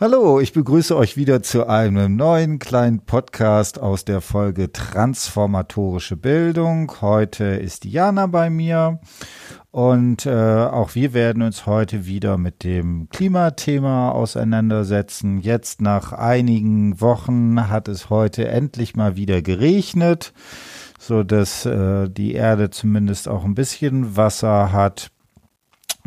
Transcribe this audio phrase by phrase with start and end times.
[0.00, 6.92] Hallo, ich begrüße euch wieder zu einem neuen kleinen Podcast aus der Folge Transformatorische Bildung.
[7.00, 8.98] Heute ist Diana bei mir
[9.70, 15.38] und äh, auch wir werden uns heute wieder mit dem Klimathema auseinandersetzen.
[15.38, 20.32] Jetzt nach einigen Wochen hat es heute endlich mal wieder geregnet,
[20.98, 25.12] so dass äh, die Erde zumindest auch ein bisschen Wasser hat.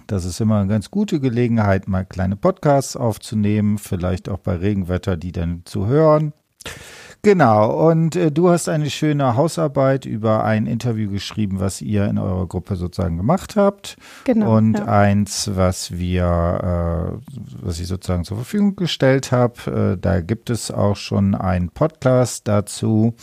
[0.06, 5.18] Das ist immer eine ganz gute Gelegenheit, mal kleine Podcasts aufzunehmen, vielleicht auch bei Regenwetter
[5.18, 6.34] die dann zu hören.
[7.24, 12.18] Genau, und äh, du hast eine schöne Hausarbeit über ein Interview geschrieben, was ihr in
[12.18, 13.98] eurer Gruppe sozusagen gemacht habt.
[14.24, 14.56] Genau.
[14.56, 14.86] Und ja.
[14.86, 19.96] eins, was wir, äh, was ich sozusagen zur Verfügung gestellt habe.
[19.96, 23.16] Äh, da gibt es auch schon einen Podcast dazu.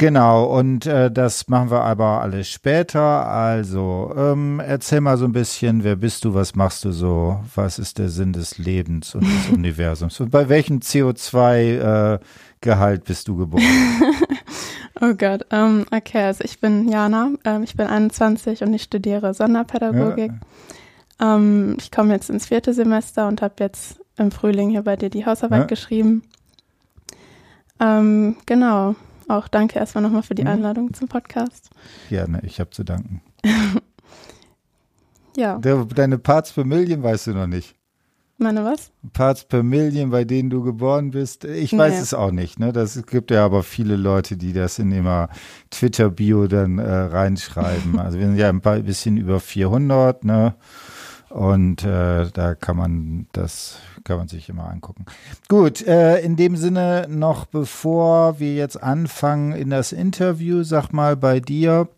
[0.00, 3.28] Genau, und äh, das machen wir aber alles später.
[3.28, 7.78] Also, ähm, erzähl mal so ein bisschen, wer bist du, was machst du so, was
[7.78, 10.18] ist der Sinn des Lebens und des Universums?
[10.20, 13.62] Und bei welchem CO2-Gehalt äh, bist du geboren?
[15.02, 19.34] oh Gott, ähm, okay, also ich bin Jana, ähm, ich bin 21 und ich studiere
[19.34, 20.32] Sonderpädagogik.
[21.20, 21.36] Ja.
[21.36, 25.10] Ähm, ich komme jetzt ins vierte Semester und habe jetzt im Frühling hier bei dir
[25.10, 25.66] die Hausarbeit ja.
[25.66, 26.22] geschrieben.
[27.78, 28.94] Ähm, genau.
[29.30, 31.70] Auch danke erstmal nochmal für die Einladung zum Podcast.
[32.08, 33.22] Gerne, ich habe zu danken.
[35.36, 35.56] ja.
[35.58, 37.76] Deine Parts per Million weißt du noch nicht.
[38.38, 38.90] Meine was?
[39.12, 41.44] Parts per Million, bei denen du geboren bist.
[41.44, 42.00] Ich weiß nee.
[42.00, 42.58] es auch nicht.
[42.58, 42.72] Ne?
[42.72, 45.28] Das gibt ja aber viele Leute, die das in immer
[45.70, 47.98] Twitter-Bio dann äh, reinschreiben.
[48.00, 50.24] also wir sind ja ein paar, bisschen über 400.
[50.24, 50.56] Ne?
[51.28, 55.06] Und äh, da kann man das kann man sich immer angucken.
[55.48, 61.16] Gut, äh, in dem Sinne noch bevor wir jetzt anfangen in das Interview, sag mal
[61.16, 61.88] bei dir,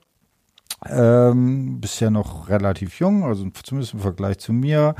[0.88, 4.94] ähm, bist ja noch relativ jung, also zumindest im Vergleich zu mir.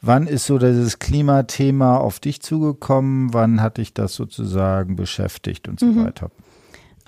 [0.00, 3.32] Wann ist so dieses Klimathema auf dich zugekommen?
[3.32, 6.06] Wann hat dich das sozusagen beschäftigt und so mhm.
[6.06, 6.30] weiter?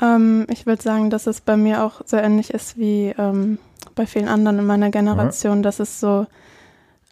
[0.01, 3.59] Ähm, ich würde sagen, dass es bei mir auch so ähnlich ist wie ähm,
[3.95, 5.63] bei vielen anderen in meiner Generation, ja.
[5.63, 6.27] dass es so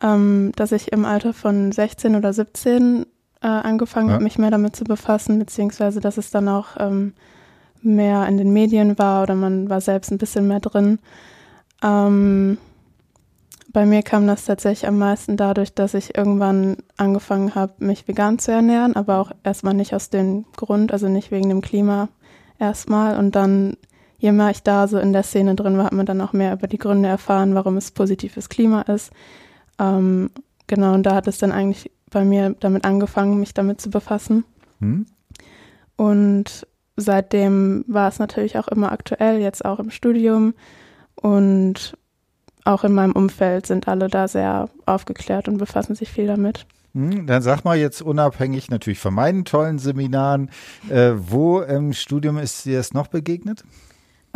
[0.03, 3.07] ähm, dass ich im Alter von 16 oder 17
[3.41, 4.15] äh, angefangen ja.
[4.15, 7.15] habe, mich mehr damit zu befassen, beziehungsweise dass es dann auch ähm,
[7.83, 10.99] mehr in den Medien war oder man war selbst ein bisschen mehr drin.
[11.83, 12.59] Ähm,
[13.71, 18.39] bei mir kam das tatsächlich am meisten dadurch, dass ich irgendwann angefangen habe, mich vegan
[18.39, 22.09] zu ernähren, aber auch erstmal nicht aus dem Grund, also nicht wegen dem Klima
[22.59, 23.19] erstmal.
[23.19, 23.77] Und dann,
[24.19, 26.55] je mehr ich da so in der Szene drin war, hat man dann auch mehr
[26.55, 29.13] über die Gründe erfahren, warum es positives Klima ist.
[29.79, 30.31] Ähm,
[30.67, 34.45] genau, und da hat es dann eigentlich bei mir damit angefangen, mich damit zu befassen.
[34.81, 35.07] Hm.
[35.97, 36.67] Und
[36.97, 40.55] seitdem war es natürlich auch immer aktuell, jetzt auch im Studium.
[41.15, 41.97] Und
[42.65, 46.67] auch in meinem Umfeld sind alle da sehr aufgeklärt und befassen sich viel damit.
[46.95, 50.51] Hm, dann sag mal jetzt unabhängig natürlich von meinen tollen Seminaren,
[50.89, 53.65] äh, wo im Studium ist dir das noch begegnet?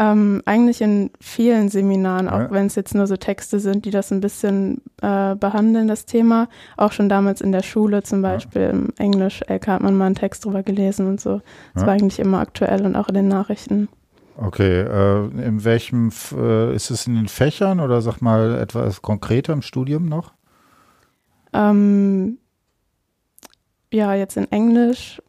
[0.02, 2.50] Ähm, eigentlich in vielen Seminaren, auch ja.
[2.50, 6.48] wenn es jetzt nur so Texte sind, die das ein bisschen äh, behandeln, das Thema.
[6.76, 8.70] Auch schon damals in der Schule zum Beispiel, ja.
[8.70, 11.40] im Englisch, LK hat man mal einen Text drüber gelesen und so.
[11.74, 11.86] Das ja.
[11.86, 13.88] war eigentlich immer aktuell und auch in den Nachrichten.
[14.36, 19.52] Okay, äh, in welchem, äh, ist es in den Fächern oder sag mal etwas konkreter
[19.52, 20.32] im Studium noch?
[21.52, 22.38] Ähm,
[23.92, 25.22] ja, jetzt in Englisch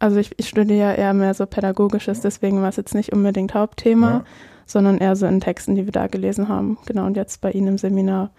[0.00, 3.54] also ich, ich studiere ja eher mehr so pädagogisches, deswegen war es jetzt nicht unbedingt
[3.54, 4.24] Hauptthema, ja.
[4.66, 6.78] sondern eher so in Texten, die wir da gelesen haben.
[6.86, 8.30] Genau, und jetzt bei Ihnen im Seminar.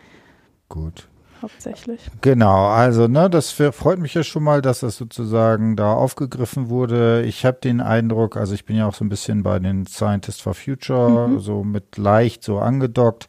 [0.67, 1.07] Gut.
[1.41, 2.11] Hauptsächlich.
[2.21, 7.23] Genau, also ne, das freut mich ja schon mal, dass das sozusagen da aufgegriffen wurde.
[7.23, 10.39] Ich habe den Eindruck, also ich bin ja auch so ein bisschen bei den Scientists
[10.41, 11.39] for Future mhm.
[11.39, 13.27] so mit leicht so angedockt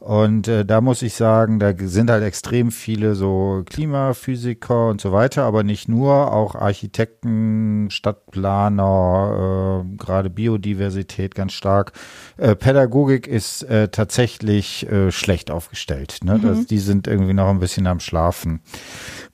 [0.00, 5.12] und äh, da muss ich sagen, da sind halt extrem viele so Klimaphysiker und so
[5.12, 11.92] weiter, aber nicht nur, auch Architekten, Stadtplaner, äh, gerade Biodiversität ganz stark.
[12.36, 16.18] Äh, Pädagogik ist äh, tatsächlich äh, schlecht aufgestellt.
[16.22, 16.38] Ne?
[16.38, 16.42] Mhm.
[16.42, 18.60] Das, die sind irgendwie noch ein bisschen am Schlafen.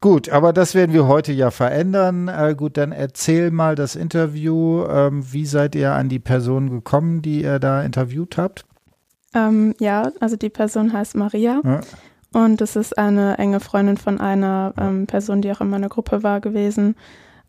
[0.01, 2.29] Gut, aber das werden wir heute ja verändern.
[2.29, 4.87] Äh, gut, dann erzähl mal das Interview.
[4.87, 8.65] Ähm, wie seid ihr an die Person gekommen, die ihr da interviewt habt?
[9.35, 11.61] Ähm, ja, also die Person heißt Maria.
[11.65, 11.81] Ja.
[12.33, 16.23] Und es ist eine enge Freundin von einer ähm, Person, die auch in meiner Gruppe
[16.23, 16.97] war gewesen.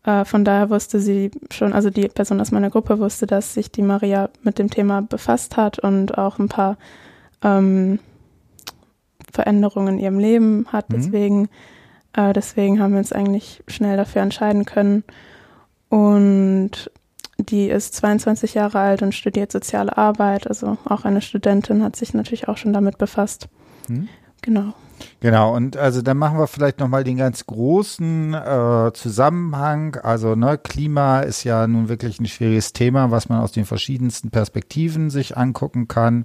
[0.04, 3.72] Äh, von daher wusste sie schon, also die Person aus meiner Gruppe wusste, dass sich
[3.72, 6.78] die Maria mit dem Thema befasst hat und auch ein paar
[7.42, 7.98] ähm,
[9.32, 10.88] Veränderungen in ihrem Leben hat.
[10.88, 10.94] Mhm.
[10.94, 11.48] Deswegen,
[12.12, 15.02] äh, deswegen haben wir uns eigentlich schnell dafür entscheiden können.
[15.88, 16.90] Und
[17.38, 22.14] die ist 22 Jahre alt und studiert soziale Arbeit, also auch eine Studentin, hat sich
[22.14, 23.48] natürlich auch schon damit befasst.
[23.88, 24.08] Hm.
[24.42, 24.74] Genau.
[25.20, 29.96] Genau, und also dann machen wir vielleicht nochmal den ganz großen äh, Zusammenhang.
[29.96, 34.30] Also ne, Klima ist ja nun wirklich ein schwieriges Thema, was man aus den verschiedensten
[34.30, 36.24] Perspektiven sich angucken kann.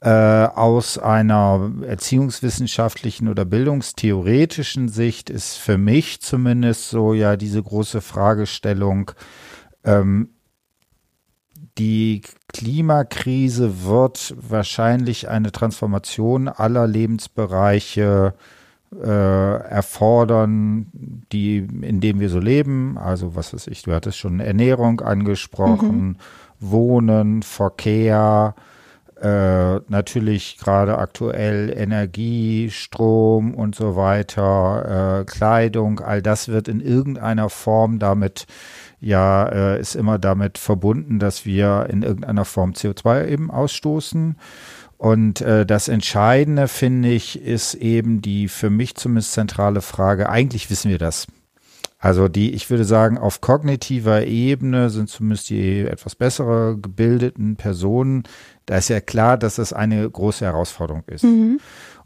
[0.00, 8.00] Äh, aus einer erziehungswissenschaftlichen oder bildungstheoretischen Sicht ist für mich zumindest so ja diese große
[8.00, 9.12] Fragestellung,
[9.84, 10.28] ähm,
[11.78, 12.20] die
[12.52, 18.34] Klimakrise wird wahrscheinlich eine Transformation aller Lebensbereiche
[18.94, 20.86] äh, erfordern,
[21.32, 22.98] die, in dem wir so leben.
[22.98, 26.16] Also was weiß ich, du hattest schon Ernährung angesprochen, mhm.
[26.60, 28.54] Wohnen, Verkehr,
[29.22, 36.80] äh, natürlich gerade aktuell Energie, Strom und so weiter, äh, Kleidung, all das wird in
[36.80, 38.46] irgendeiner Form damit
[39.02, 44.36] ja äh, ist immer damit verbunden, dass wir in irgendeiner Form CO2 eben ausstoßen.
[44.96, 50.70] Und äh, das Entscheidende, finde ich, ist eben die für mich zumindest zentrale Frage, eigentlich
[50.70, 51.26] wissen wir das.
[51.98, 58.24] Also die, ich würde sagen, auf kognitiver Ebene sind zumindest die etwas bessere gebildeten Personen,
[58.66, 61.24] da ist ja klar, dass das eine große Herausforderung ist.
[61.24, 61.60] Mhm.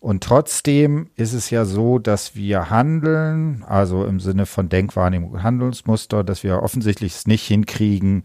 [0.07, 6.23] Und trotzdem ist es ja so, dass wir handeln, also im Sinne von Denkwahrnehmung Handlungsmuster,
[6.23, 8.23] dass wir offensichtlich es nicht hinkriegen,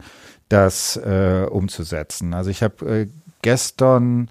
[0.47, 2.35] das äh, umzusetzen.
[2.35, 3.07] Also ich habe äh,
[3.41, 4.29] gestern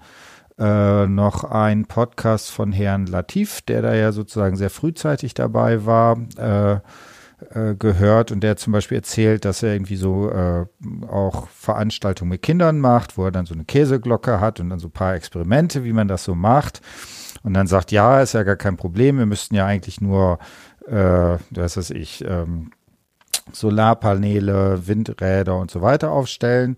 [0.59, 6.17] äh, noch einen Podcast von Herrn Latif, der da ja sozusagen sehr frühzeitig dabei war,
[6.37, 6.75] äh,
[7.53, 10.67] äh, gehört und der zum Beispiel erzählt, dass er irgendwie so äh,
[11.05, 14.87] auch Veranstaltungen mit Kindern macht, wo er dann so eine Käseglocke hat und dann so
[14.87, 16.79] ein paar Experimente, wie man das so macht
[17.43, 20.39] und dann sagt, ja, ist ja gar kein Problem, wir müssten ja eigentlich nur,
[20.87, 22.71] äh, das ist ich, ähm,
[23.51, 26.75] Solarpaneele, Windräder und so weiter aufstellen.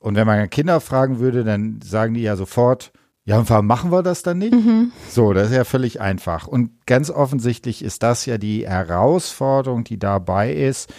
[0.00, 2.92] Und wenn man Kinder fragen würde, dann sagen die ja sofort,
[3.26, 4.52] ja, und warum machen wir das dann nicht?
[4.52, 4.92] Mhm.
[5.08, 6.46] So, das ist ja völlig einfach.
[6.46, 10.92] Und ganz offensichtlich ist das ja die Herausforderung, die dabei ist.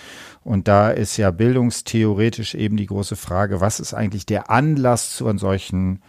[0.43, 5.31] Und da ist ja bildungstheoretisch eben die große Frage, was ist eigentlich der Anlass zu
[5.37, 6.01] solchen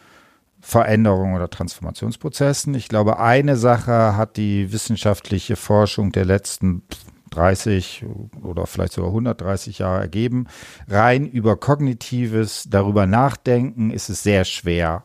[0.66, 2.74] Veränderungen oder Transformationsprozessen.
[2.74, 6.82] Ich glaube, eine Sache hat die wissenschaftliche Forschung der letzten
[7.30, 8.04] 30
[8.42, 10.48] oder vielleicht sogar 130 Jahre ergeben.
[10.88, 15.04] Rein über kognitives darüber nachdenken ist es sehr schwer,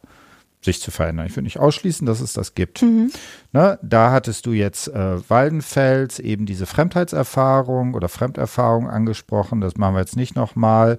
[0.62, 1.28] sich zu verändern.
[1.28, 2.82] Ich würde nicht ausschließen, dass es das gibt.
[2.82, 3.12] Mhm.
[3.52, 9.62] Ne, da hattest du jetzt äh, Waldenfels eben diese Fremdheitserfahrung oder Fremderfahrung angesprochen.
[9.62, 10.98] Das machen wir jetzt nicht nochmal.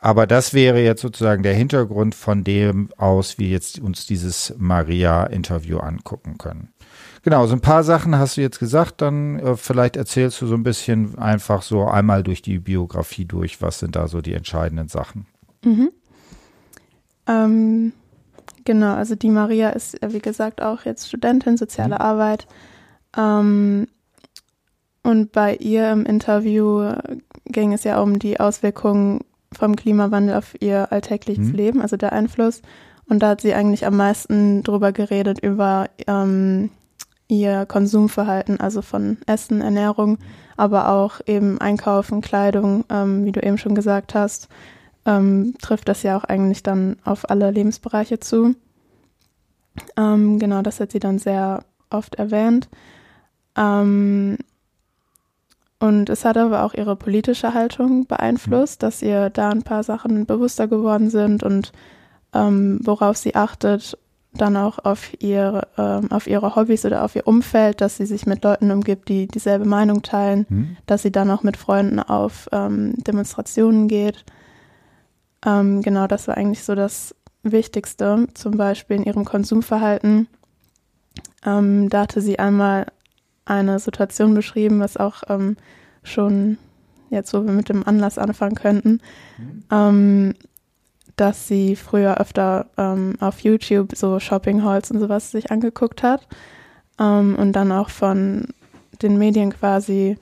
[0.00, 5.78] Aber das wäre jetzt sozusagen der Hintergrund von dem aus, wie jetzt uns dieses Maria-Interview
[5.78, 6.72] angucken können.
[7.22, 10.54] Genau, so ein paar Sachen hast du jetzt gesagt, dann äh, vielleicht erzählst du so
[10.54, 14.88] ein bisschen einfach so einmal durch die Biografie durch, was sind da so die entscheidenden
[14.88, 15.26] Sachen.
[15.62, 15.90] Mhm.
[17.26, 17.92] Ähm,
[18.64, 22.00] genau, also die Maria ist, wie gesagt, auch jetzt Studentin soziale mhm.
[22.00, 22.46] Arbeit.
[23.18, 23.86] Ähm,
[25.02, 26.94] und bei ihr im Interview
[27.44, 29.20] ging es ja um die Auswirkungen
[29.60, 31.54] vom Klimawandel auf ihr alltägliches mhm.
[31.54, 32.62] Leben, also der Einfluss.
[33.06, 36.70] Und da hat sie eigentlich am meisten drüber geredet, über ähm,
[37.28, 40.18] ihr Konsumverhalten, also von Essen, Ernährung,
[40.56, 44.48] aber auch eben Einkaufen, Kleidung, ähm, wie du eben schon gesagt hast,
[45.04, 48.54] ähm, trifft das ja auch eigentlich dann auf alle Lebensbereiche zu.
[49.96, 52.68] Ähm, genau, das hat sie dann sehr oft erwähnt.
[53.56, 54.38] Ähm,
[55.80, 60.26] und es hat aber auch ihre politische Haltung beeinflusst, dass ihr da ein paar Sachen
[60.26, 61.72] bewusster geworden sind und
[62.34, 63.98] ähm, worauf sie achtet,
[64.34, 68.26] dann auch auf, ihr, ähm, auf ihre Hobbys oder auf ihr Umfeld, dass sie sich
[68.26, 70.76] mit Leuten umgibt, die dieselbe Meinung teilen, mhm.
[70.86, 74.24] dass sie dann auch mit Freunden auf ähm, Demonstrationen geht.
[75.44, 80.28] Ähm, genau, das war eigentlich so das Wichtigste, zum Beispiel in ihrem Konsumverhalten.
[81.44, 82.86] Ähm, da hatte sie einmal
[83.44, 85.56] eine Situation beschrieben, was auch ähm,
[86.02, 86.58] schon
[87.10, 89.00] jetzt, wo wir mit dem Anlass anfangen könnten,
[89.38, 89.64] mhm.
[89.70, 90.34] ähm,
[91.16, 96.26] dass sie früher öfter ähm, auf YouTube so Shopping Halls und sowas sich angeguckt hat
[96.98, 98.48] ähm, und dann auch von
[99.02, 100.16] den Medien quasi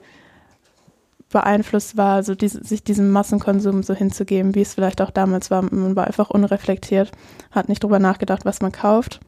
[1.29, 5.61] beeinflusst war, so diese, sich diesem Massenkonsum so hinzugeben, wie es vielleicht auch damals war.
[5.61, 7.11] Man war einfach unreflektiert,
[7.51, 9.19] hat nicht drüber nachgedacht, was man kauft.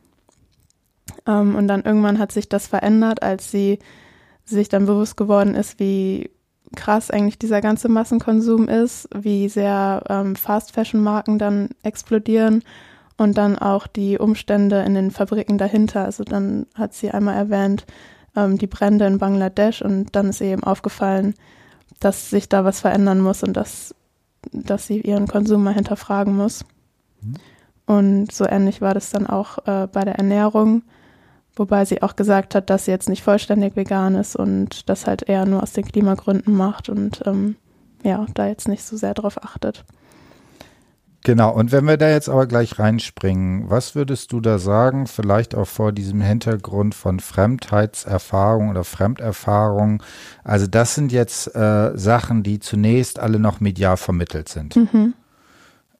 [1.28, 3.80] Ähm, und dann irgendwann hat sich das verändert, als sie
[4.46, 6.32] sich dann bewusst geworden ist, wie
[6.76, 12.64] krass eigentlich dieser ganze Massenkonsum ist, wie sehr ähm, Fast-Fashion-Marken dann explodieren
[13.18, 16.06] und dann auch die Umstände in den Fabriken dahinter.
[16.06, 17.86] Also dann hat sie einmal erwähnt,
[18.36, 21.36] ähm, die Brände in Bangladesch und dann ist ihr eben aufgefallen,
[22.00, 23.94] dass sich da was verändern muss und dass,
[24.52, 26.66] dass sie ihren Konsum mal hinterfragen muss.
[27.22, 27.36] Mhm.
[27.86, 30.84] Und so ähnlich war das dann auch äh, bei der Ernährung.
[31.56, 35.28] Wobei sie auch gesagt hat, dass sie jetzt nicht vollständig vegan ist und das halt
[35.28, 37.56] eher nur aus den Klimagründen macht und ähm,
[38.04, 39.86] ja, da jetzt nicht so sehr drauf achtet.
[41.24, 45.54] Genau, und wenn wir da jetzt aber gleich reinspringen, was würdest du da sagen, vielleicht
[45.54, 50.02] auch vor diesem Hintergrund von Fremdheitserfahrung oder Fremderfahrung?
[50.44, 54.76] Also das sind jetzt äh, Sachen, die zunächst alle noch medial vermittelt sind.
[54.76, 55.14] Mhm.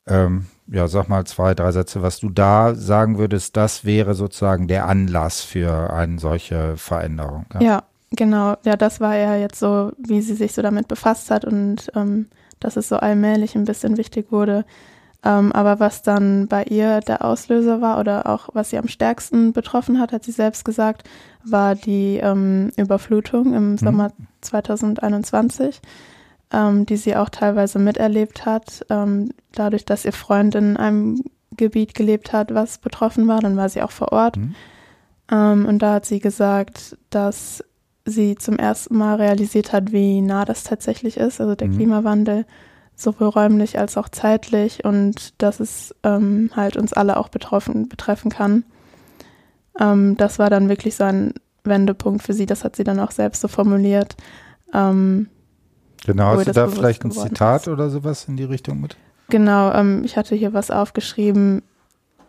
[0.08, 4.68] Ähm, ja, sag mal zwei, drei Sätze, was du da sagen würdest, das wäre sozusagen
[4.68, 7.46] der Anlass für eine solche Veränderung.
[7.56, 8.56] Ja, ja genau.
[8.64, 12.28] Ja, das war ja jetzt so, wie sie sich so damit befasst hat und ähm,
[12.60, 14.66] dass es so allmählich ein bisschen wichtig wurde
[15.24, 19.54] ähm, aber was dann bei ihr der Auslöser war oder auch was sie am stärksten
[19.54, 21.08] betroffen hat, hat sie selbst gesagt,
[21.44, 23.78] war die ähm, Überflutung im mhm.
[23.78, 24.12] Sommer
[24.42, 25.80] 2021,
[26.54, 28.86] ähm, die sie auch teilweise miterlebt hat.
[28.90, 31.24] Ähm, dadurch, dass ihr Freund in einem
[31.56, 34.38] Gebiet gelebt hat, was betroffen war, dann war sie auch vor Ort.
[34.38, 34.56] Mhm.
[35.32, 37.64] Ähm, und da hat sie gesagt, dass
[38.06, 41.78] sie zum ersten Mal realisiert hat, wie nah das tatsächlich ist, also der mhm.
[41.78, 42.46] Klimawandel
[42.96, 48.30] sowohl räumlich als auch zeitlich und dass es ähm, halt uns alle auch betroffen, betreffen
[48.30, 48.64] kann.
[49.80, 53.12] Ähm, das war dann wirklich so ein Wendepunkt für sie, das hat sie dann auch
[53.12, 54.16] selbst so formuliert.
[54.74, 55.28] Ähm,
[56.06, 57.68] genau, hast du da vielleicht ein Zitat ist.
[57.68, 58.98] oder sowas in die Richtung mit?
[59.30, 61.62] Genau, ähm, ich hatte hier was aufgeschrieben.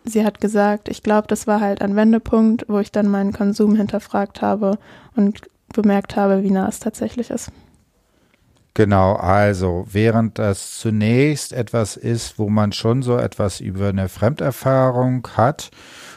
[0.04, 3.76] Sie hat gesagt, ich glaube, das war halt ein Wendepunkt, wo ich dann meinen Konsum
[3.76, 4.78] hinterfragt habe
[5.14, 7.50] und bemerkt habe, wie nah es tatsächlich ist.
[8.74, 15.28] Genau, also während das zunächst etwas ist, wo man schon so etwas über eine Fremderfahrung
[15.36, 15.70] hat,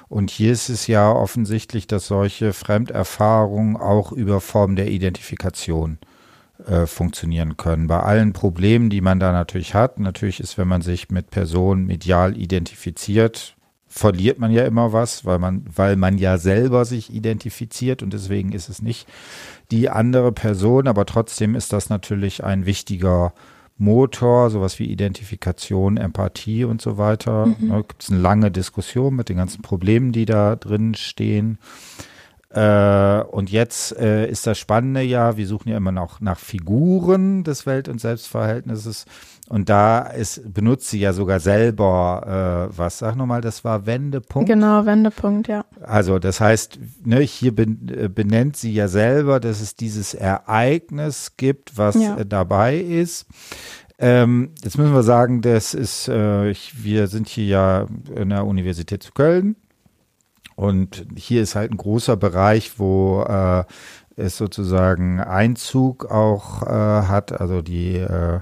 [0.07, 6.14] und hier ist es ja offensichtlich, dass solche Fremderfahrungen auch über Formen der Identifikation äh,
[6.85, 7.87] funktionieren können.
[7.87, 11.85] Bei allen Problemen, die man da natürlich hat, natürlich ist, wenn man sich mit Personen
[11.85, 13.55] medial identifiziert,
[13.87, 18.51] verliert man ja immer was, weil man, weil man ja selber sich identifiziert und deswegen
[18.51, 19.07] ist es nicht
[19.71, 23.33] die andere Person, aber trotzdem ist das natürlich ein wichtiger
[23.77, 27.47] Motor, sowas wie Identifikation, Empathie und so weiter.
[27.47, 27.69] Mhm.
[27.69, 31.57] Da gibt es eine lange Diskussion mit den ganzen Problemen, die da drin stehen.
[32.55, 37.43] Äh, und jetzt äh, ist das Spannende ja, wir suchen ja immer noch nach Figuren
[37.43, 39.05] des Welt- und Selbstverhältnisses.
[39.49, 44.47] Und da ist, benutzt sie ja sogar selber, äh, was sag nochmal, das war Wendepunkt.
[44.47, 45.65] Genau, Wendepunkt, ja.
[45.83, 51.77] Also das heißt, ne, hier äh, benennt sie ja selber, dass es dieses Ereignis gibt,
[51.77, 52.15] was ja.
[52.15, 53.25] äh, dabei ist.
[53.99, 58.45] Ähm, jetzt müssen wir sagen, das ist, äh, ich, wir sind hier ja in der
[58.45, 59.57] Universität zu Köln
[60.55, 63.63] und hier ist halt ein großer Bereich, wo äh,
[64.15, 66.67] es sozusagen Einzug auch äh,
[67.07, 68.39] hat, also die äh,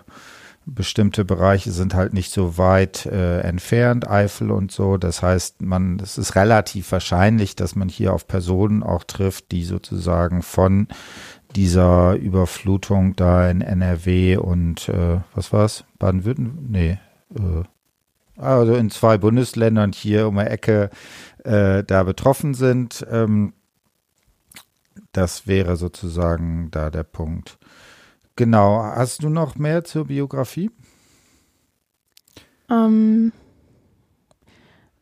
[0.65, 4.97] bestimmte Bereiche sind halt nicht so weit äh, entfernt, Eifel und so.
[4.97, 9.65] Das heißt, man, es ist relativ wahrscheinlich, dass man hier auf Personen auch trifft, die
[9.65, 10.87] sozusagen von
[11.55, 15.85] dieser Überflutung da in NRW und äh, was war's?
[15.99, 16.69] Baden-Württemberg?
[16.69, 16.99] Nee.
[17.35, 17.63] Äh,
[18.37, 20.89] also in zwei Bundesländern hier um die Ecke
[21.43, 23.05] äh, da betroffen sind.
[23.09, 23.53] Ähm,
[25.11, 27.57] das wäre sozusagen da der Punkt.
[28.35, 28.81] Genau.
[28.83, 30.71] Hast du noch mehr zur Biografie?
[32.69, 33.31] Ähm,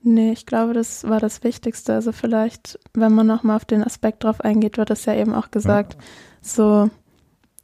[0.02, 1.94] nee, ich glaube, das war das Wichtigste.
[1.94, 5.52] Also vielleicht, wenn man nochmal auf den Aspekt drauf eingeht, wird das ja eben auch
[5.52, 6.00] gesagt, ja.
[6.42, 6.90] so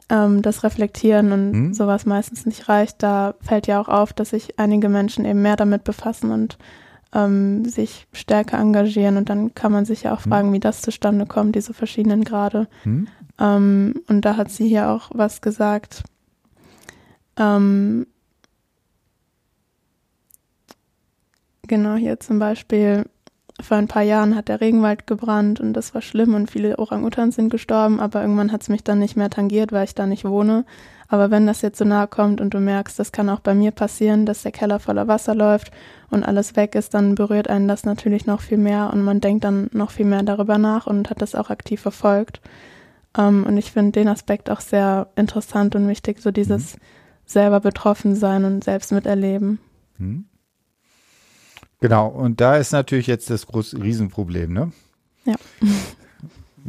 [0.09, 1.73] ähm, das Reflektieren und hm?
[1.73, 3.03] sowas meistens nicht reicht.
[3.03, 6.57] Da fällt ja auch auf, dass sich einige Menschen eben mehr damit befassen und
[7.13, 9.17] ähm, sich stärker engagieren.
[9.17, 10.31] Und dann kann man sich ja auch hm?
[10.31, 12.67] fragen, wie das zustande kommt, diese verschiedenen Grade.
[12.83, 13.07] Hm?
[13.39, 16.03] Ähm, und da hat sie hier auch was gesagt.
[17.37, 18.07] Ähm,
[21.67, 23.05] genau hier zum Beispiel,
[23.59, 27.35] vor ein paar Jahren hat der Regenwald gebrannt und das war schlimm und viele Orang-Utans
[27.35, 30.25] sind gestorben, aber irgendwann hat es mich dann nicht mehr tangiert, weil ich da nicht
[30.25, 30.63] wohne.
[31.07, 33.71] Aber wenn das jetzt so nahe kommt und du merkst, das kann auch bei mir
[33.71, 35.71] passieren, dass der Keller voller Wasser läuft
[36.09, 39.43] und alles weg ist, dann berührt einen das natürlich noch viel mehr und man denkt
[39.43, 42.41] dann noch viel mehr darüber nach und hat das auch aktiv verfolgt.
[43.17, 46.79] Um, ähm, und ich finde den Aspekt auch sehr interessant und wichtig, so dieses mhm.
[47.25, 49.59] selber betroffen sein und selbst miterleben.
[49.97, 50.25] Mhm.
[51.79, 54.71] Genau, und da ist natürlich jetzt das große Riesenproblem, ne?
[55.25, 55.35] Ja.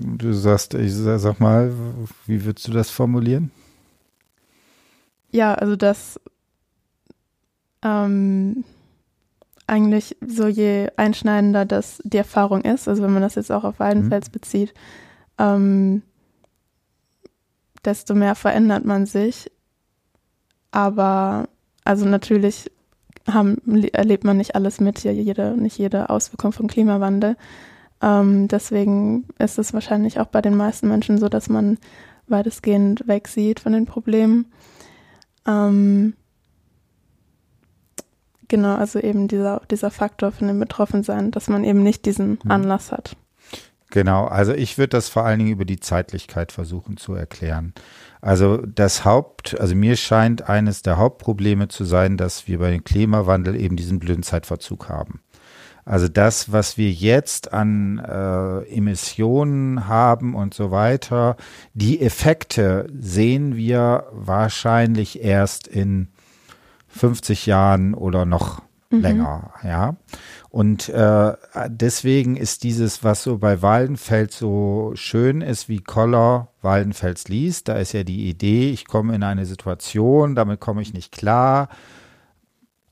[0.00, 1.72] Du sagst, ich sag mal,
[2.26, 3.50] wie würdest du das formulieren?
[5.32, 6.20] Ja, also das
[7.82, 8.64] ähm,
[9.66, 13.80] eigentlich so je einschneidender das die Erfahrung ist, also wenn man das jetzt auch auf
[13.80, 14.32] Weidenfels mhm.
[14.32, 14.74] bezieht,
[15.38, 16.02] ähm,
[17.84, 19.50] desto mehr verändert man sich.
[20.70, 21.48] Aber
[21.84, 22.70] also natürlich
[23.28, 23.58] haben,
[23.92, 27.36] erlebt man nicht alles mit, jede, nicht jede Auswirkung vom Klimawandel.
[28.00, 31.78] Ähm, deswegen ist es wahrscheinlich auch bei den meisten Menschen so, dass man
[32.26, 34.46] weitestgehend wegsieht von den Problemen.
[35.46, 36.14] Ähm,
[38.48, 42.50] genau, also eben dieser, dieser Faktor von dem Betroffensein, dass man eben nicht diesen mhm.
[42.50, 43.16] Anlass hat.
[43.90, 47.72] Genau, also ich würde das vor allen Dingen über die Zeitlichkeit versuchen zu erklären.
[48.20, 52.84] Also das Haupt, also mir scheint eines der Hauptprobleme zu sein, dass wir bei dem
[52.84, 55.20] Klimawandel eben diesen blöden Zeitverzug haben.
[55.88, 61.36] Also das, was wir jetzt an äh, Emissionen haben und so weiter,
[61.72, 66.08] die Effekte sehen wir wahrscheinlich erst in
[66.88, 68.60] 50 Jahren oder noch
[68.90, 69.00] mhm.
[69.00, 69.96] länger, ja.
[70.50, 71.34] Und äh,
[71.68, 77.74] deswegen ist dieses, was so bei Waldenfels so schön ist, wie Koller Waldenfels liest, da
[77.74, 81.68] ist ja die Idee, ich komme in eine Situation, damit komme ich nicht klar,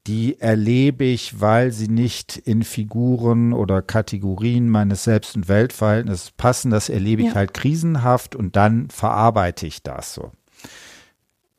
[0.06, 6.70] die erlebe ich, weil sie nicht in Figuren oder Kategorien meines Selbst- und Weltverhältnisses passen,
[6.70, 7.34] das erlebe ich ja.
[7.34, 10.30] halt krisenhaft und dann verarbeite ich das so.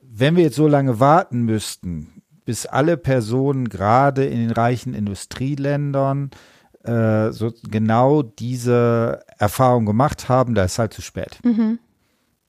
[0.01, 2.16] Wenn wir jetzt so lange warten müssten,
[2.47, 6.31] bis alle Personen gerade in den reichen Industrieländern
[6.85, 11.39] äh, so genau diese Erfahrung gemacht haben, da ist halt zu spät.
[11.43, 11.79] Mhm.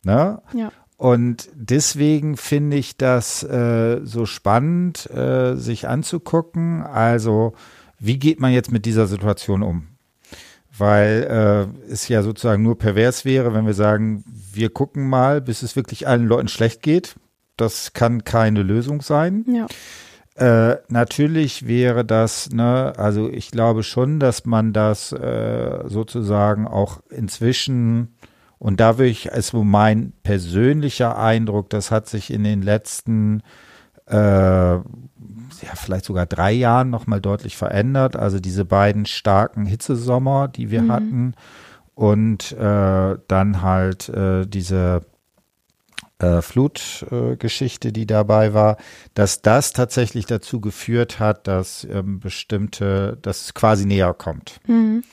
[0.04, 0.40] Ne?
[0.54, 0.70] Ja.
[0.96, 6.84] Und deswegen finde ich das äh, so spannend, äh, sich anzugucken.
[6.84, 7.54] Also,
[7.98, 9.88] wie geht man jetzt mit dieser Situation um?
[10.76, 15.62] Weil äh, es ja sozusagen nur pervers wäre, wenn wir sagen, wir gucken mal, bis
[15.62, 17.16] es wirklich allen Leuten schlecht geht.
[17.58, 19.44] Das kann keine Lösung sein.
[19.46, 19.66] Ja.
[20.38, 27.00] Äh, natürlich wäre das, ne, also ich glaube schon, dass man das äh, sozusagen auch
[27.10, 28.14] inzwischen,
[28.60, 33.42] und da würde ich, ist so mein persönlicher Eindruck, das hat sich in den letzten,
[34.06, 34.14] äh,
[34.76, 34.82] ja,
[35.74, 38.14] vielleicht sogar drei Jahren nochmal deutlich verändert.
[38.14, 40.92] Also diese beiden starken Hitzesommer, die wir mhm.
[40.92, 41.34] hatten,
[41.96, 45.00] und äh, dann halt äh, diese
[46.18, 48.76] äh, Flutgeschichte, äh, die dabei war,
[49.14, 54.60] dass das tatsächlich dazu geführt hat, dass ähm, bestimmte, dass es quasi näher kommt.
[54.66, 55.04] Mhm.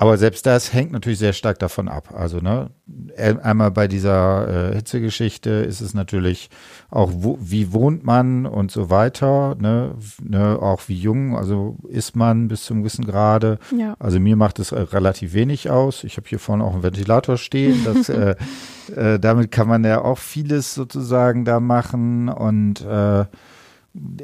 [0.00, 2.14] Aber selbst das hängt natürlich sehr stark davon ab.
[2.16, 2.70] Also, ne,
[3.18, 6.48] einmal bei dieser äh, Hitzegeschichte ist es natürlich
[6.88, 12.16] auch, wo, wie wohnt man und so weiter, ne, ne, auch wie jung, also ist
[12.16, 13.58] man bis zum gewissen Grade.
[13.76, 13.94] Ja.
[13.98, 16.02] Also mir macht es äh, relativ wenig aus.
[16.02, 17.84] Ich habe hier vorne auch einen Ventilator stehen.
[17.84, 18.36] Das, äh,
[18.96, 23.26] äh, damit kann man ja auch vieles sozusagen da machen und äh,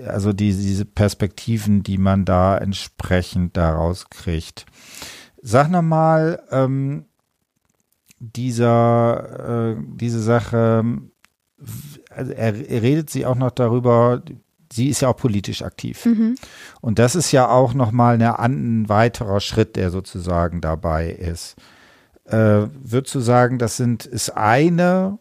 [0.07, 4.65] also die, diese Perspektiven, die man da entsprechend daraus kriegt.
[5.43, 7.07] Sag nochmal, ähm,
[8.19, 10.85] dieser, äh, diese Sache,
[12.11, 14.23] also er, er, redet sie auch noch darüber,
[14.73, 16.05] sie ist ja auch politisch aktiv.
[16.07, 16.37] Mhm.
[16.81, 21.57] Und das ist ja auch nochmal ein weiterer Schritt, der sozusagen dabei ist.
[22.25, 25.19] Äh, würdest du sagen, das sind, ist eine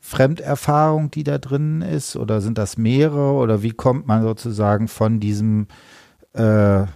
[0.00, 5.20] Fremderfahrung, die da drin ist, oder sind das mehrere, oder wie kommt man sozusagen von
[5.20, 5.66] diesem
[6.32, 6.86] äh,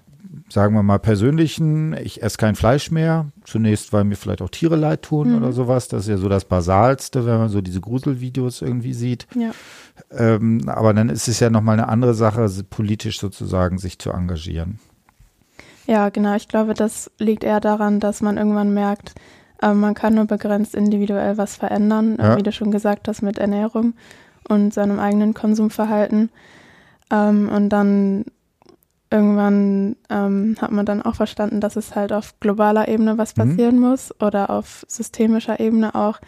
[0.48, 3.26] sagen wir mal, persönlichen, ich esse kein Fleisch mehr.
[3.44, 5.36] Zunächst, weil mir vielleicht auch Tiere leid tun mhm.
[5.36, 5.88] oder sowas.
[5.88, 9.26] Das ist ja so das Basalste, wenn man so diese Gruselvideos irgendwie sieht.
[9.34, 9.50] Ja.
[10.10, 14.78] Ähm, aber dann ist es ja nochmal eine andere Sache, politisch sozusagen sich zu engagieren.
[15.86, 16.34] Ja, genau.
[16.34, 19.14] Ich glaube, das liegt eher daran, dass man irgendwann merkt,
[19.62, 22.36] äh, man kann nur begrenzt individuell was verändern, ja.
[22.36, 23.94] wie du schon gesagt hast, mit Ernährung
[24.48, 26.30] und seinem eigenen Konsumverhalten.
[27.10, 28.24] Ähm, und dann
[29.16, 33.40] irgendwann ähm, hat man dann auch verstanden, dass es halt auf globaler Ebene was mhm.
[33.42, 33.82] passieren mhm.
[33.82, 36.18] muss oder auf systemischer Ebene auch.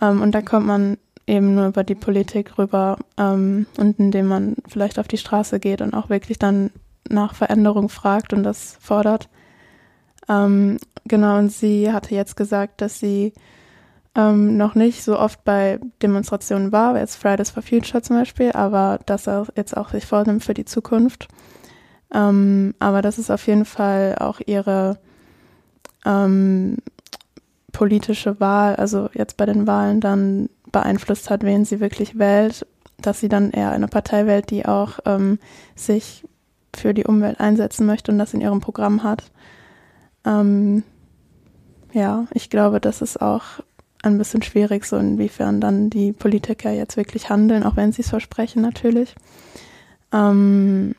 [0.00, 4.56] Ähm, und da kommt man eben nur über die Politik rüber ähm, und indem man
[4.66, 6.70] vielleicht auf die Straße geht und auch wirklich dann
[7.08, 9.28] nach Veränderung fragt und das fordert.
[10.28, 13.32] Ähm, genau, und sie hatte jetzt gesagt, dass sie
[14.14, 19.00] ähm, noch nicht so oft bei Demonstrationen war, jetzt Fridays for Future zum Beispiel, aber
[19.06, 21.28] dass er jetzt auch sich vornimmt für die Zukunft.
[22.14, 24.98] Ähm, aber das ist auf jeden Fall auch ihre
[26.04, 26.76] ähm,
[27.72, 32.66] politische Wahl, also jetzt bei den Wahlen dann beeinflusst hat, wen sie wirklich wählt,
[32.98, 35.38] dass sie dann eher eine Partei wählt, die auch ähm,
[35.74, 36.24] sich
[36.74, 39.30] für die Umwelt einsetzen möchte und das in ihrem Programm hat.
[40.24, 40.84] Ähm,
[41.92, 43.42] ja, ich glaube, das ist auch
[44.02, 48.10] ein bisschen schwierig, so inwiefern dann die Politiker jetzt wirklich handeln, auch wenn sie es
[48.10, 49.14] versprechen natürlich.
[50.12, 50.94] Ähm,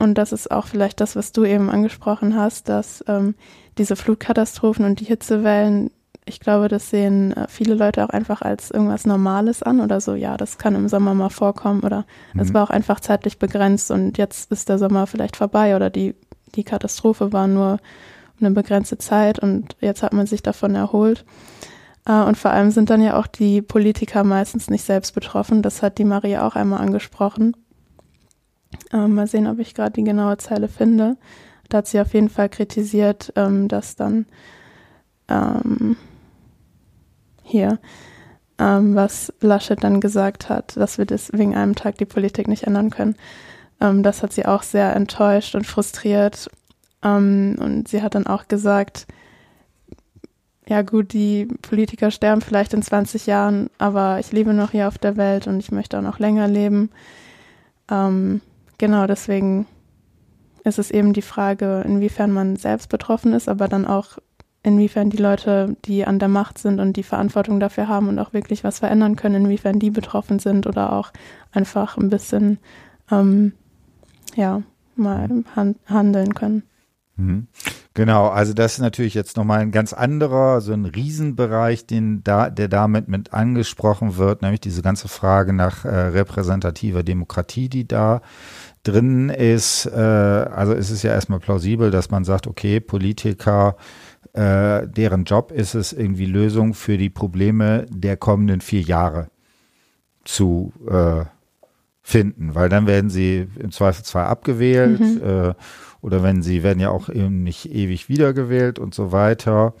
[0.00, 3.34] und das ist auch vielleicht das, was du eben angesprochen hast, dass ähm,
[3.78, 5.90] diese Flutkatastrophen und die Hitzewellen,
[6.24, 10.14] ich glaube, das sehen äh, viele Leute auch einfach als irgendwas Normales an oder so,
[10.14, 12.40] ja, das kann im Sommer mal vorkommen oder mhm.
[12.40, 16.14] es war auch einfach zeitlich begrenzt und jetzt ist der Sommer vielleicht vorbei oder die,
[16.54, 17.78] die Katastrophe war nur
[18.40, 21.24] eine begrenzte Zeit und jetzt hat man sich davon erholt.
[22.06, 25.62] Äh, und vor allem sind dann ja auch die Politiker meistens nicht selbst betroffen.
[25.62, 27.56] Das hat die Maria auch einmal angesprochen.
[28.92, 31.16] Ähm, mal sehen, ob ich gerade die genaue Zeile finde.
[31.68, 34.26] Da hat sie auf jeden Fall kritisiert, ähm, dass dann
[35.28, 35.96] ähm,
[37.42, 37.78] hier,
[38.58, 42.64] ähm, was Laschet dann gesagt hat, dass wir das wegen einem Tag die Politik nicht
[42.64, 43.16] ändern können.
[43.80, 46.50] Ähm, das hat sie auch sehr enttäuscht und frustriert.
[47.02, 49.06] Ähm, und sie hat dann auch gesagt,
[50.66, 54.98] ja gut, die Politiker sterben vielleicht in 20 Jahren, aber ich lebe noch hier auf
[54.98, 56.90] der Welt und ich möchte auch noch länger leben.
[57.90, 58.40] Ähm,
[58.78, 59.66] genau, deswegen
[60.64, 64.18] ist es eben die Frage, inwiefern man selbst betroffen ist, aber dann auch
[64.62, 68.32] inwiefern die Leute, die an der Macht sind und die Verantwortung dafür haben und auch
[68.32, 71.12] wirklich was verändern können, inwiefern die betroffen sind oder auch
[71.52, 72.58] einfach ein bisschen,
[73.10, 73.52] ähm,
[74.34, 74.62] ja,
[74.96, 76.62] mal hand handeln können.
[77.16, 77.46] Mhm.
[77.96, 82.50] Genau, also das ist natürlich jetzt nochmal ein ganz anderer, so ein Riesenbereich, den da,
[82.50, 88.20] der damit mit angesprochen wird, nämlich diese ganze Frage nach äh, repräsentativer Demokratie, die da
[88.84, 89.86] drin ist.
[89.86, 93.76] Äh, also es ist ja erstmal plausibel, dass man sagt, okay, Politiker,
[94.32, 99.28] äh, deren Job ist es, irgendwie Lösungen für die Probleme der kommenden vier Jahre
[100.24, 101.24] zu äh,
[102.02, 105.00] finden, weil dann werden sie im Zweifelsfall abgewählt.
[105.00, 105.22] Mhm.
[105.22, 105.54] Äh,
[106.04, 109.72] oder wenn sie werden ja auch eben nicht ewig wiedergewählt und so weiter.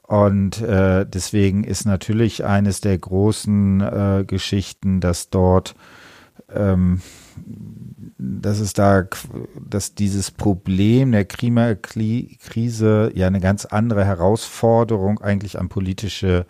[0.00, 5.74] Und äh, deswegen ist natürlich eines der großen äh, Geschichten, dass dort,
[6.50, 7.02] ähm,
[8.18, 9.04] dass es da,
[9.68, 16.44] dass dieses Problem der Klimakrise ja eine ganz andere Herausforderung eigentlich an politische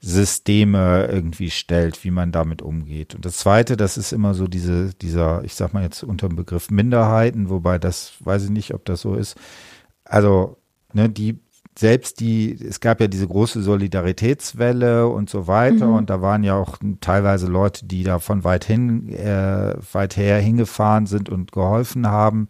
[0.00, 3.16] Systeme irgendwie stellt, wie man damit umgeht.
[3.16, 6.36] Und das Zweite, das ist immer so diese, dieser, ich sag mal jetzt unter dem
[6.36, 9.36] Begriff Minderheiten, wobei das, weiß ich nicht, ob das so ist.
[10.04, 10.58] Also,
[10.92, 11.40] ne, die,
[11.78, 15.94] selbst die, es gab ja diese große Solidaritätswelle und so weiter mhm.
[15.94, 20.40] und da waren ja auch teilweise Leute, die da von weit hin, äh, weit her
[20.40, 22.48] hingefahren sind und geholfen haben,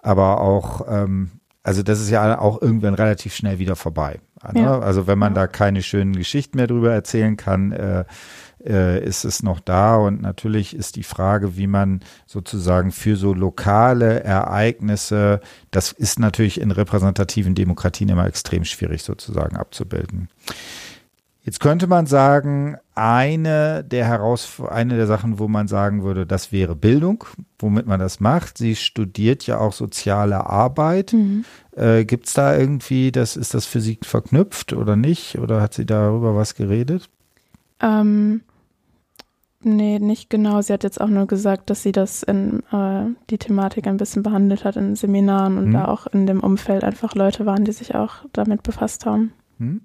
[0.00, 1.32] aber auch, ähm,
[1.64, 4.20] also das ist ja auch irgendwann relativ schnell wieder vorbei.
[4.52, 4.62] Ne?
[4.62, 4.78] Ja.
[4.78, 8.04] Also wenn man da keine schönen Geschichten mehr drüber erzählen kann, äh,
[8.64, 9.96] äh, ist es noch da.
[9.96, 16.60] Und natürlich ist die Frage, wie man sozusagen für so lokale Ereignisse, das ist natürlich
[16.60, 20.28] in repräsentativen Demokratien immer extrem schwierig sozusagen abzubilden.
[21.42, 26.52] Jetzt könnte man sagen, eine der Heraus eine der Sachen, wo man sagen würde, das
[26.52, 27.24] wäre Bildung,
[27.58, 28.58] womit man das macht.
[28.58, 31.14] Sie studiert ja auch soziale Arbeit.
[31.14, 31.46] Mhm.
[31.74, 35.38] Äh, Gibt es da irgendwie, das ist das für Sie verknüpft oder nicht?
[35.38, 37.08] Oder hat sie darüber was geredet?
[37.80, 38.42] Ähm,
[39.62, 40.60] nee, nicht genau.
[40.60, 44.22] Sie hat jetzt auch nur gesagt, dass sie das in äh, die Thematik ein bisschen
[44.22, 45.72] behandelt hat in Seminaren und mhm.
[45.72, 49.32] da auch in dem Umfeld einfach Leute waren, die sich auch damit befasst haben.
[49.58, 49.82] Mhm.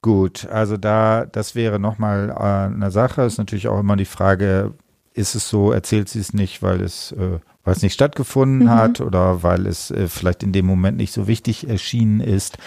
[0.00, 3.22] Gut, also da, das wäre nochmal äh, eine Sache.
[3.22, 4.74] Ist natürlich auch immer die Frage,
[5.14, 8.70] ist es so, erzählt sie es nicht, weil es äh, weil es nicht stattgefunden mhm.
[8.70, 12.58] hat oder weil es äh, vielleicht in dem Moment nicht so wichtig erschienen ist.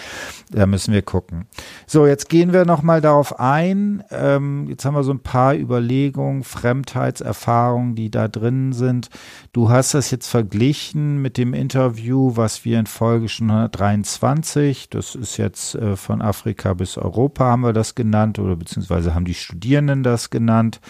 [0.50, 1.46] Da müssen wir gucken.
[1.86, 4.02] So, jetzt gehen wir nochmal darauf ein.
[4.10, 9.10] Ähm, jetzt haben wir so ein paar Überlegungen, Fremdheitserfahrungen, die da drin sind.
[9.52, 15.14] Du hast das jetzt verglichen mit dem Interview, was wir in Folge schon 123, das
[15.14, 19.34] ist jetzt äh, von Afrika bis Europa, haben wir das genannt oder beziehungsweise haben die
[19.34, 20.80] Studierenden das genannt.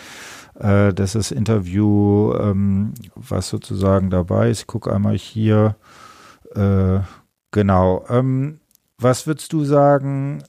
[0.58, 4.60] Äh, das ist das Interview, ähm, was sozusagen dabei ist.
[4.60, 5.76] Ich gucke einmal hier.
[6.54, 7.00] Äh,
[7.50, 8.04] genau.
[8.08, 8.60] Ähm,
[8.98, 10.42] was würdest du sagen?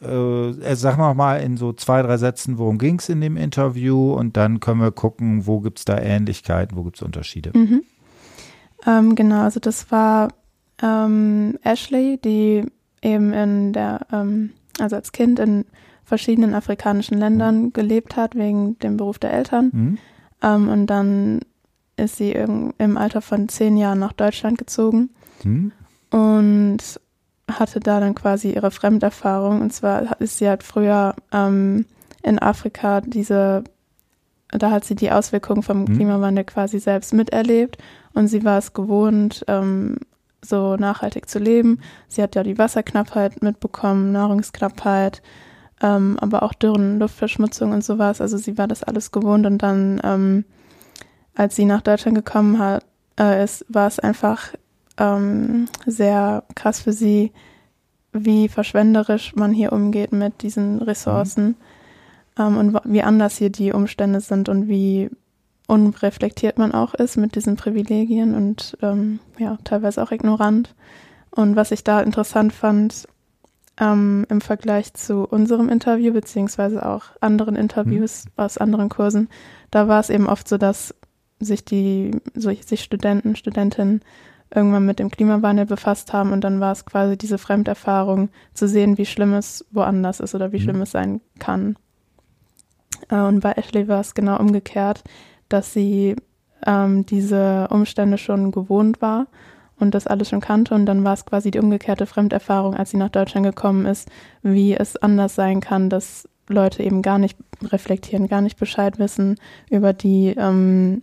[0.00, 4.14] Äh, sag mal mal in so zwei, drei Sätzen, worum ging es in dem Interview
[4.14, 7.50] und dann können wir gucken, wo gibt es da Ähnlichkeiten, wo gibt es Unterschiede.
[7.54, 7.82] Mhm.
[8.86, 10.28] Ähm, genau, also das war
[10.82, 12.64] ähm, Ashley, die
[13.02, 15.66] eben in der, ähm, also als Kind in
[16.10, 17.72] verschiedenen afrikanischen Ländern mhm.
[17.72, 19.70] gelebt hat, wegen dem Beruf der Eltern.
[19.72, 19.98] Mhm.
[20.42, 21.40] Ähm, und dann
[21.96, 25.10] ist sie im Alter von zehn Jahren nach Deutschland gezogen
[25.44, 25.70] mhm.
[26.10, 26.78] und
[27.48, 29.60] hatte da dann quasi ihre Fremderfahrung.
[29.60, 31.86] Und zwar ist sie halt früher ähm,
[32.24, 33.62] in Afrika diese,
[34.50, 35.94] da hat sie die Auswirkungen vom mhm.
[35.94, 37.78] Klimawandel quasi selbst miterlebt
[38.14, 39.96] und sie war es gewohnt, ähm,
[40.42, 41.80] so nachhaltig zu leben.
[42.08, 45.22] Sie hat ja die Wasserknappheit mitbekommen, Nahrungsknappheit,
[45.82, 48.20] ähm, aber auch Dürren, Luftverschmutzung und sowas.
[48.20, 50.44] Also sie war das alles gewohnt und dann, ähm,
[51.34, 52.84] als sie nach Deutschland gekommen hat,
[53.18, 54.52] äh, ist, war es einfach
[54.98, 57.32] ähm, sehr krass für sie,
[58.12, 61.56] wie verschwenderisch man hier umgeht mit diesen Ressourcen
[62.36, 62.56] mhm.
[62.56, 65.10] und wie anders hier die Umstände sind und wie
[65.66, 70.74] unreflektiert man auch ist mit diesen Privilegien und ähm, ja, teilweise auch ignorant.
[71.30, 73.06] Und was ich da interessant fand,
[73.80, 78.30] ähm, im Vergleich zu unserem Interview, beziehungsweise auch anderen Interviews mhm.
[78.36, 79.28] aus anderen Kursen,
[79.70, 80.94] da war es eben oft so, dass
[81.40, 84.02] sich die, so, sich Studenten, Studentinnen
[84.54, 88.98] irgendwann mit dem Klimawandel befasst haben und dann war es quasi diese Fremderfahrung zu sehen,
[88.98, 90.62] wie schlimm es woanders ist oder wie mhm.
[90.62, 91.76] schlimm es sein kann.
[93.08, 95.02] Äh, und bei Ashley war es genau umgekehrt,
[95.48, 96.16] dass sie
[96.66, 99.28] ähm, diese Umstände schon gewohnt war
[99.80, 100.74] und das alles schon kannte.
[100.74, 104.08] Und dann war es quasi die umgekehrte Fremderfahrung, als sie nach Deutschland gekommen ist,
[104.42, 109.36] wie es anders sein kann, dass Leute eben gar nicht reflektieren, gar nicht Bescheid wissen
[109.70, 111.02] über die ähm,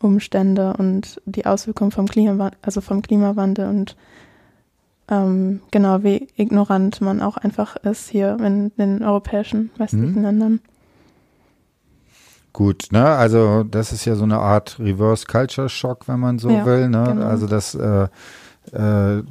[0.00, 3.96] Umstände und die Auswirkungen vom Klimawandel, also vom Klimawandel und
[5.08, 10.22] ähm, genau wie ignorant man auch einfach ist hier in den europäischen westlichen mhm.
[10.22, 10.60] Ländern.
[12.52, 16.50] Gut, ne, also das ist ja so eine Art Reverse Culture Shock, wenn man so
[16.50, 17.04] ja, will, ne?
[17.08, 17.26] Genau.
[17.26, 18.08] Also das äh,
[18.70, 19.22] äh,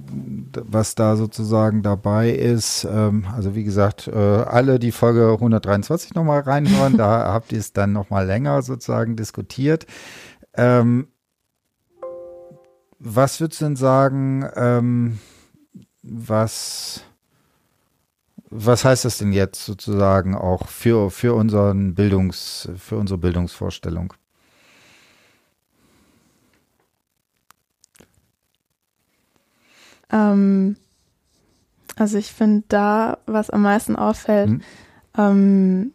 [0.56, 2.84] was da sozusagen dabei ist.
[2.84, 7.74] Ähm, also wie gesagt, äh, alle die Folge 123 nochmal reinhören, da habt ihr es
[7.74, 9.86] dann nochmal länger sozusagen diskutiert.
[10.54, 11.08] Ähm,
[13.00, 15.20] was würdest du denn sagen, ähm,
[16.04, 17.04] was
[18.52, 24.14] was heißt das denn jetzt sozusagen auch für, für unseren Bildungs, für unsere Bildungsvorstellung?
[30.12, 30.76] Ähm,
[31.96, 34.62] also ich finde da, was am meisten auffällt, hm.
[35.18, 35.94] ähm,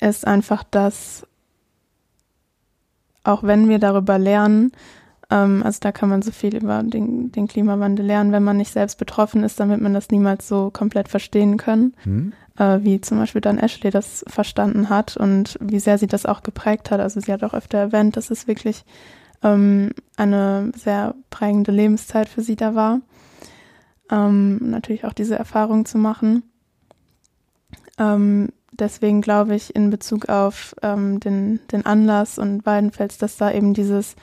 [0.00, 1.26] ist einfach, dass
[3.24, 4.70] auch wenn wir darüber lernen,
[5.28, 8.30] also da kann man so viel über den, den, Klimawandel lernen.
[8.30, 11.94] Wenn man nicht selbst betroffen ist, dann wird man das niemals so komplett verstehen können,
[12.04, 12.32] hm.
[12.58, 16.44] äh, wie zum Beispiel dann Ashley das verstanden hat und wie sehr sie das auch
[16.44, 17.00] geprägt hat.
[17.00, 18.84] Also sie hat auch öfter erwähnt, dass es wirklich
[19.42, 23.00] ähm, eine sehr prägende Lebenszeit für sie da war.
[24.10, 26.44] Ähm, natürlich auch diese Erfahrung zu machen.
[27.98, 33.50] Ähm, deswegen glaube ich in Bezug auf ähm, den, den Anlass und Weidenfels, dass da
[33.50, 34.14] eben dieses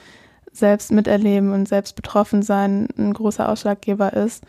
[0.54, 4.44] selbst miterleben und selbst betroffen sein ein großer Ausschlaggeber ist.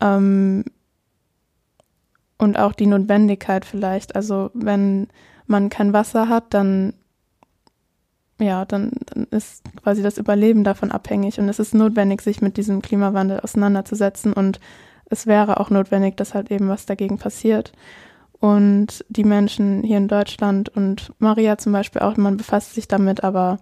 [0.00, 0.64] Ähm,
[2.38, 4.14] und auch die Notwendigkeit vielleicht.
[4.14, 5.08] Also wenn
[5.46, 6.92] man kein Wasser hat, dann
[8.38, 12.58] ja, dann, dann ist quasi das Überleben davon abhängig und es ist notwendig, sich mit
[12.58, 14.60] diesem Klimawandel auseinanderzusetzen und
[15.06, 17.72] es wäre auch notwendig, dass halt eben was dagegen passiert.
[18.38, 23.24] Und die Menschen hier in Deutschland und Maria zum Beispiel auch, man befasst sich damit,
[23.24, 23.58] aber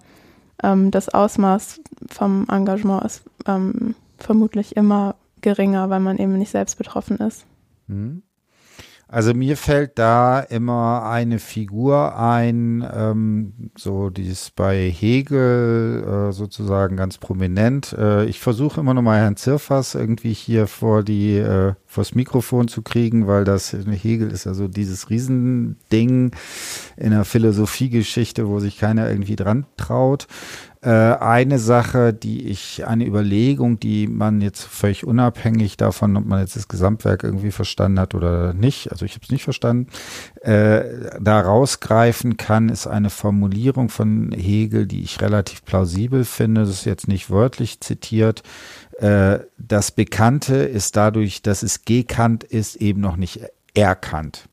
[0.63, 6.79] ähm, das Ausmaß vom Engagement ist ähm, vermutlich immer geringer, weil man eben nicht selbst
[6.79, 7.47] betroffen ist.
[7.87, 8.23] Mhm.
[9.07, 16.33] Also mir fällt da immer eine Figur ein, ähm, so die ist bei Hegel äh,
[16.33, 17.95] sozusagen ganz prominent.
[17.99, 22.67] Äh, ich versuche immer noch mal Herrn Zirfers irgendwie hier vor die äh, vors Mikrofon
[22.67, 26.33] zu kriegen, weil das Hegel ist ja so dieses Riesending
[26.97, 30.27] in der Philosophiegeschichte, wo sich keiner irgendwie dran traut.
[30.85, 36.41] Äh, eine Sache, die ich, eine Überlegung, die man jetzt völlig unabhängig davon, ob man
[36.41, 39.87] jetzt das Gesamtwerk irgendwie verstanden hat oder nicht, also ich habe es nicht verstanden,
[40.43, 40.85] äh,
[41.19, 46.63] da rausgreifen kann, ist eine Formulierung von Hegel, die ich relativ plausibel finde.
[46.63, 48.43] Das ist jetzt nicht wörtlich zitiert.
[48.99, 53.41] Äh, das Bekannte ist dadurch, dass es gekannt ist, eben noch nicht
[53.73, 54.51] erkannt.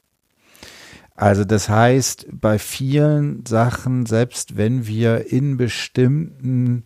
[1.15, 6.85] Also das heißt, bei vielen Sachen, selbst wenn wir in bestimmten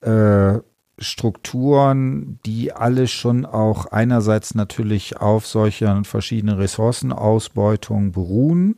[0.00, 0.58] äh,
[0.98, 8.76] Strukturen, die alle schon auch einerseits natürlich auf solchen verschiedenen Ressourcenausbeutungen beruhen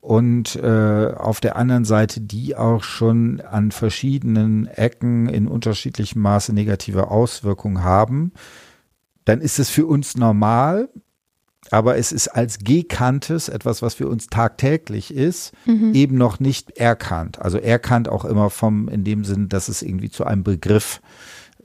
[0.00, 6.52] und äh, auf der anderen Seite die auch schon an verschiedenen Ecken in unterschiedlichem Maße
[6.52, 8.32] negative Auswirkungen haben,
[9.24, 10.90] dann ist es für uns normal,
[11.70, 15.94] aber es ist als gekanntes, etwas, was für uns tagtäglich ist, mhm.
[15.94, 17.40] eben noch nicht erkannt.
[17.40, 21.00] Also erkannt auch immer vom, in dem Sinn, dass es irgendwie zu einem Begriff,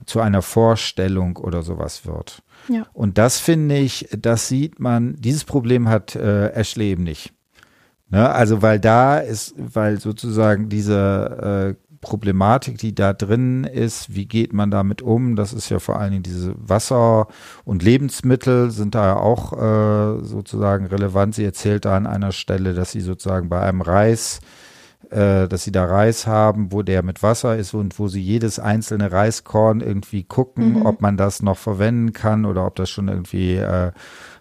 [0.05, 2.43] zu einer Vorstellung oder sowas wird.
[2.67, 2.87] Ja.
[2.93, 7.33] Und das finde ich, das sieht man, dieses Problem hat äh, Ashley eben nicht.
[8.09, 8.29] Ne?
[8.29, 14.53] Also weil da ist, weil sozusagen diese äh, Problematik, die da drin ist, wie geht
[14.53, 15.35] man damit um?
[15.35, 17.27] Das ist ja vor allen Dingen diese Wasser-
[17.65, 21.33] und Lebensmittel sind da ja auch äh, sozusagen relevant.
[21.33, 24.41] Sie erzählt da an einer Stelle, dass sie sozusagen bei einem Reis
[25.09, 28.59] äh, dass sie da Reis haben, wo der mit Wasser ist und wo sie jedes
[28.59, 30.85] einzelne Reiskorn irgendwie gucken, mhm.
[30.85, 33.91] ob man das noch verwenden kann oder ob das schon irgendwie äh,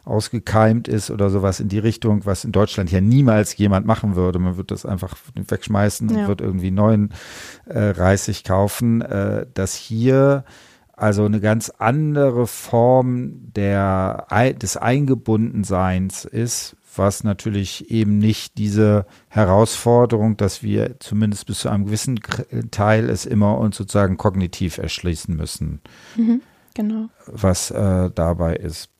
[0.04, 4.38] ausgekeimt ist oder sowas in die Richtung, was in Deutschland ja niemals jemand machen würde.
[4.38, 6.22] Man wird das einfach wegschmeißen ja.
[6.22, 7.10] und wird irgendwie neuen
[7.66, 9.02] äh, Reis sich kaufen.
[9.02, 10.44] Äh, dass hier
[10.94, 14.26] also eine ganz andere Form der,
[14.60, 21.86] des Eingebundenseins ist, was natürlich eben nicht diese Herausforderung, dass wir zumindest bis zu einem
[21.86, 22.20] gewissen
[22.70, 25.80] Teil es immer uns sozusagen kognitiv erschließen müssen.
[26.16, 26.42] Mhm,
[26.74, 27.08] genau.
[27.26, 28.92] Was äh, dabei ist.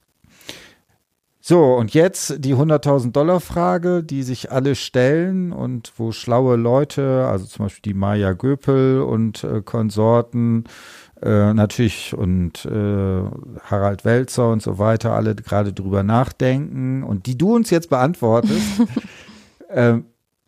[1.44, 7.26] So, und jetzt die 100.000 Dollar Frage, die sich alle stellen und wo schlaue Leute,
[7.26, 10.66] also zum Beispiel die Maya Göpel und äh, Konsorten,
[11.23, 13.23] äh, natürlich und äh,
[13.65, 18.83] Harald Welzer und so weiter, alle gerade drüber nachdenken und die du uns jetzt beantwortest.
[19.69, 19.99] äh,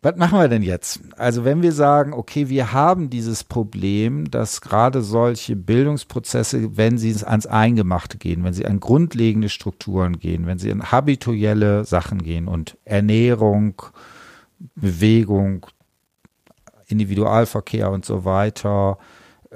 [0.05, 0.99] was machen wir denn jetzt?
[1.17, 7.15] Also wenn wir sagen, okay, wir haben dieses Problem, dass gerade solche Bildungsprozesse, wenn sie
[7.25, 12.47] ans Eingemachte gehen, wenn sie an grundlegende Strukturen gehen, wenn sie an habituelle Sachen gehen
[12.47, 13.81] und Ernährung,
[14.75, 15.65] Bewegung,
[16.85, 18.99] Individualverkehr und so weiter,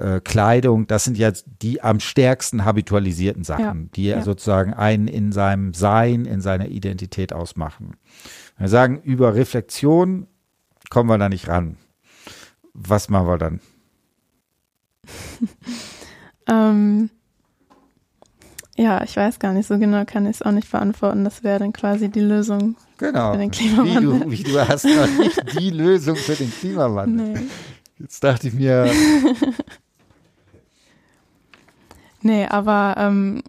[0.00, 4.22] äh, Kleidung, das sind jetzt die am stärksten habitualisierten Sachen, ja, die ja.
[4.22, 7.96] sozusagen einen in seinem Sein, in seiner Identität ausmachen.
[8.58, 10.26] Wir sagen, über Reflexion
[10.88, 11.76] kommen wir da nicht ran.
[12.72, 13.60] Was machen wir dann?
[16.48, 17.10] ähm,
[18.76, 21.24] ja, ich weiß gar nicht so genau, kann ich es auch nicht beantworten.
[21.24, 23.32] Das wäre dann quasi die Lösung genau.
[23.32, 24.20] für den Klimawandel.
[24.20, 27.28] Wie du, wie du hast noch nicht die Lösung für den Klimawandel.
[27.34, 27.40] Nee.
[27.98, 28.90] Jetzt dachte ich mir.
[32.22, 33.42] nee, aber ähm,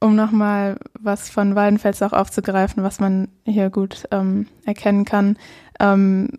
[0.00, 5.36] um nochmal was von Waldenfels auch aufzugreifen, was man hier gut ähm, erkennen kann,
[5.80, 6.30] ähm,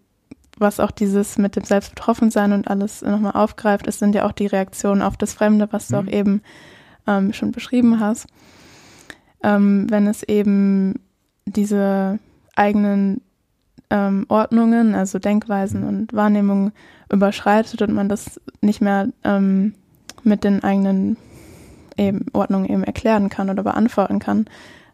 [0.58, 4.48] was auch dieses mit dem Selbstbetroffensein und alles nochmal aufgreift, es sind ja auch die
[4.48, 6.02] Reaktionen auf das Fremde, was du mhm.
[6.02, 6.42] auch eben
[7.08, 8.28] ähm, schon beschrieben hast.
[9.42, 10.96] Ähm, wenn es eben
[11.46, 12.20] diese
[12.56, 13.22] eigenen
[13.90, 16.74] ähm, Ordnungen, also Denkweisen und Wahrnehmungen
[17.12, 19.74] überschreitet und man das nicht mehr ähm,
[20.24, 21.18] mit den eigenen
[22.00, 24.46] eben Ordnungen eben erklären kann oder beantworten kann,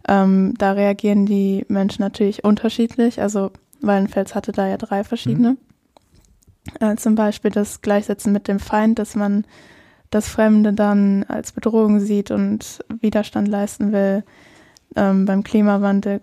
[0.07, 3.21] ähm, da reagieren die Menschen natürlich unterschiedlich.
[3.21, 5.51] Also Wallenfels hatte da ja drei verschiedene.
[5.51, 5.57] Mhm.
[6.79, 9.45] Äh, zum Beispiel das Gleichsetzen mit dem Feind, dass man
[10.09, 14.23] das Fremde dann als Bedrohung sieht und Widerstand leisten will.
[14.95, 16.21] Ähm, beim Klimawandel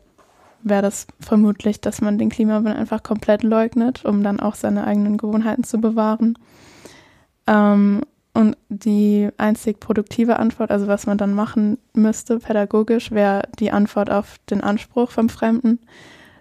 [0.62, 5.16] wäre das vermutlich, dass man den Klimawandel einfach komplett leugnet, um dann auch seine eigenen
[5.16, 6.38] Gewohnheiten zu bewahren.
[7.46, 8.02] Ähm,
[8.34, 14.10] und die einzig produktive Antwort, also was man dann machen müsste pädagogisch, wäre die Antwort
[14.10, 15.78] auf den Anspruch vom Fremden,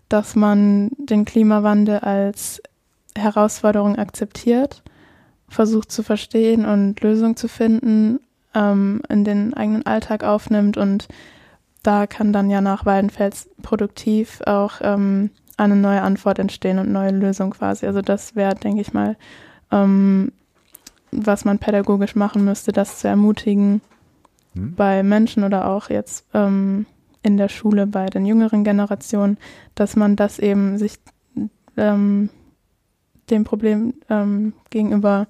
[0.08, 2.62] dass man den Klimawandel als
[3.18, 4.84] Herausforderung akzeptiert,
[5.50, 8.20] versucht zu verstehen und Lösungen zu finden,
[8.56, 11.10] ähm, in den eigenen Alltag aufnimmt und
[11.84, 17.12] da kann dann ja nach Weidenfels produktiv auch ähm, eine neue Antwort entstehen und neue
[17.12, 17.86] Lösung quasi.
[17.86, 19.18] Also das wäre, denke ich mal,
[19.72, 20.32] ähm,
[21.12, 23.82] was man pädagogisch machen müsste, das zu ermutigen
[24.54, 24.76] hm.
[24.76, 26.86] bei Menschen oder auch jetzt ähm,
[27.24, 29.38] in der Schule bei den jüngeren Generationen,
[29.76, 31.00] dass man das eben sich
[31.78, 32.30] ähm,
[33.30, 35.28] dem Problem ähm, gegenüber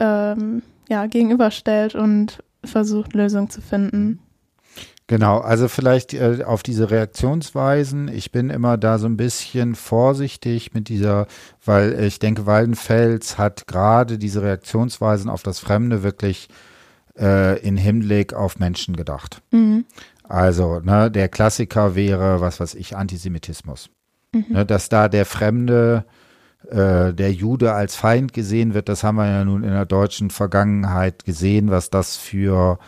[0.00, 4.20] ähm, ja, gegenüberstellt und versucht, Lösungen zu finden.
[5.08, 8.08] Genau, also vielleicht äh, auf diese Reaktionsweisen.
[8.08, 11.26] Ich bin immer da so ein bisschen vorsichtig mit dieser,
[11.64, 16.48] weil ich denke, Waldenfels hat gerade diese Reaktionsweisen auf das Fremde wirklich
[17.18, 19.40] äh, in Hinblick auf Menschen gedacht.
[19.50, 19.86] Mhm.
[20.24, 23.88] Also, ne, der Klassiker wäre, was weiß ich, Antisemitismus.
[24.34, 24.44] Mhm.
[24.50, 26.04] Ne, dass da der Fremde,
[26.70, 30.30] äh, der Jude als Feind gesehen wird, das haben wir ja nun in der deutschen
[30.30, 32.78] Vergangenheit gesehen, was das für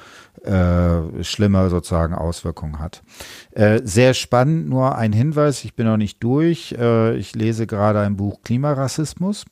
[0.45, 3.03] äh, schlimme sozusagen Auswirkungen hat.
[3.53, 6.73] Äh, sehr spannend, nur ein Hinweis, ich bin noch nicht durch.
[6.79, 9.45] Äh, ich lese gerade ein Buch Klimarassismus.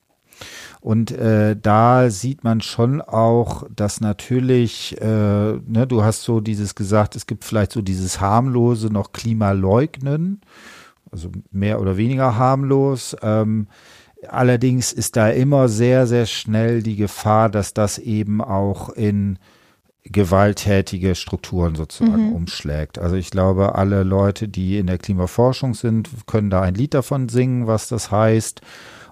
[0.80, 6.74] Und äh, da sieht man schon auch, dass natürlich, äh, ne, du hast so dieses
[6.74, 10.40] gesagt, es gibt vielleicht so dieses harmlose noch Klimaleugnen,
[11.10, 13.16] also mehr oder weniger harmlos.
[13.22, 13.66] Ähm,
[14.26, 19.38] allerdings ist da immer sehr, sehr schnell die Gefahr, dass das eben auch in
[20.04, 22.32] gewalttätige Strukturen sozusagen mhm.
[22.32, 22.98] umschlägt.
[22.98, 27.28] Also ich glaube, alle Leute, die in der Klimaforschung sind, können da ein Lied davon
[27.28, 28.62] singen, was das heißt.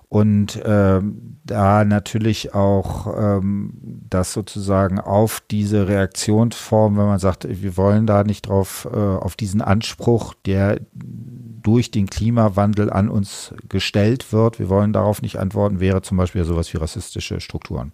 [0.09, 3.73] Und ähm, da natürlich auch ähm,
[4.09, 9.35] das sozusagen auf diese Reaktionsform, wenn man sagt, wir wollen da nicht drauf, äh, auf
[9.35, 15.81] diesen Anspruch, der durch den Klimawandel an uns gestellt wird, wir wollen darauf nicht antworten,
[15.81, 17.93] wäre zum Beispiel sowas wie rassistische Strukturen.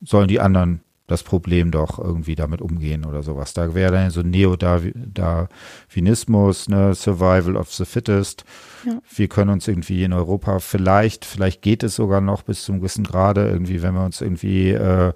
[0.00, 0.82] Sollen die anderen
[1.12, 3.54] das Problem doch irgendwie damit umgehen oder sowas.
[3.54, 8.44] Da wäre dann so Neodarwinismus, ne, Survival of the Fittest.
[8.86, 8.98] Ja.
[9.14, 13.04] Wir können uns irgendwie in Europa vielleicht, vielleicht geht es sogar noch bis zum gewissen
[13.04, 15.12] Grade irgendwie, wenn wir uns irgendwie äh,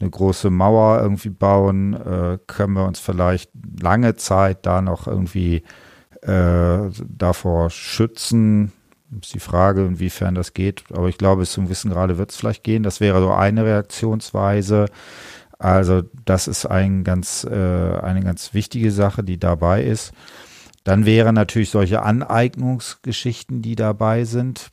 [0.00, 5.62] eine große Mauer irgendwie bauen, äh, können wir uns vielleicht lange Zeit da noch irgendwie
[6.22, 8.72] äh, davor schützen.
[9.20, 10.84] Ist die Frage, inwiefern das geht.
[10.92, 12.82] Aber ich glaube, bis zum Wissen gerade wird es vielleicht gehen.
[12.82, 14.86] Das wäre so eine Reaktionsweise.
[15.64, 20.12] Also das ist ein ganz, äh, eine ganz wichtige Sache, die dabei ist.
[20.84, 24.68] Dann wären natürlich solche Aneignungsgeschichten, die dabei sind.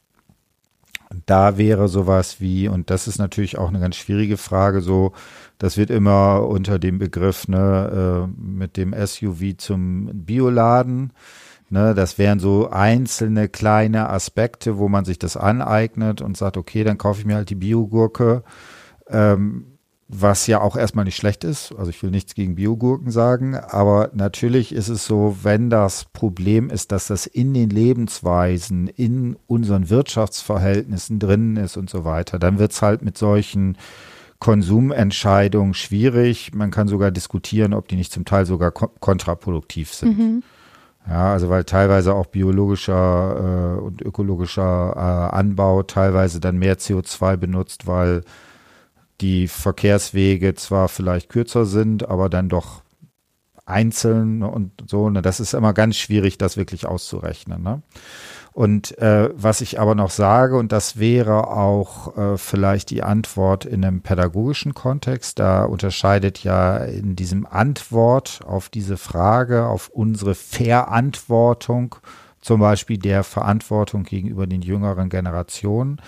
[1.26, 5.14] Da wäre sowas wie, und das ist natürlich auch eine ganz schwierige Frage, so,
[5.60, 11.14] das wird immer unter dem Begriff, ne, äh, mit dem SUV zum Bioladen.
[11.70, 16.84] Ne, das wären so einzelne kleine Aspekte, wo man sich das aneignet und sagt, okay,
[16.84, 18.44] dann kaufe ich mir halt die Biogurke.
[19.08, 19.71] Ähm,
[20.14, 21.74] was ja auch erstmal nicht schlecht ist.
[21.78, 26.70] Also ich will nichts gegen Biogurken sagen, aber natürlich ist es so, wenn das Problem
[26.70, 32.60] ist, dass das in den Lebensweisen, in unseren Wirtschaftsverhältnissen drin ist und so weiter, dann
[32.60, 33.78] wird es halt mit solchen
[34.40, 36.54] Konsumentscheidungen schwierig.
[36.54, 40.18] Man kann sogar diskutieren, ob die nicht zum Teil sogar kontraproduktiv sind.
[40.18, 40.44] Mhm.
[41.08, 47.38] Ja, also weil teilweise auch biologischer äh, und ökologischer äh, Anbau teilweise dann mehr CO2
[47.38, 48.24] benutzt, weil
[49.22, 52.82] die Verkehrswege zwar vielleicht kürzer sind, aber dann doch
[53.66, 55.10] einzeln und so.
[55.10, 55.22] Ne?
[55.22, 57.64] Das ist immer ganz schwierig, das wirklich auszurechnen.
[57.64, 57.82] Ne?
[58.54, 63.64] Und äh, was ich aber noch sage, und das wäre auch äh, vielleicht die Antwort
[63.64, 70.36] in einem pädagogischen Kontext, da unterscheidet ja in diesem Antwort auf diese Frage, auf unsere
[70.36, 71.96] Verantwortung
[72.42, 76.02] zum Beispiel der Verantwortung gegenüber den jüngeren Generationen.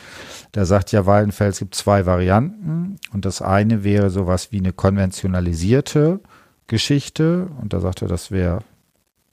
[0.51, 4.73] Da sagt ja Wallenfels, es gibt zwei Varianten und das eine wäre sowas wie eine
[4.73, 6.19] konventionalisierte
[6.67, 8.59] Geschichte und da sagt er, das wäre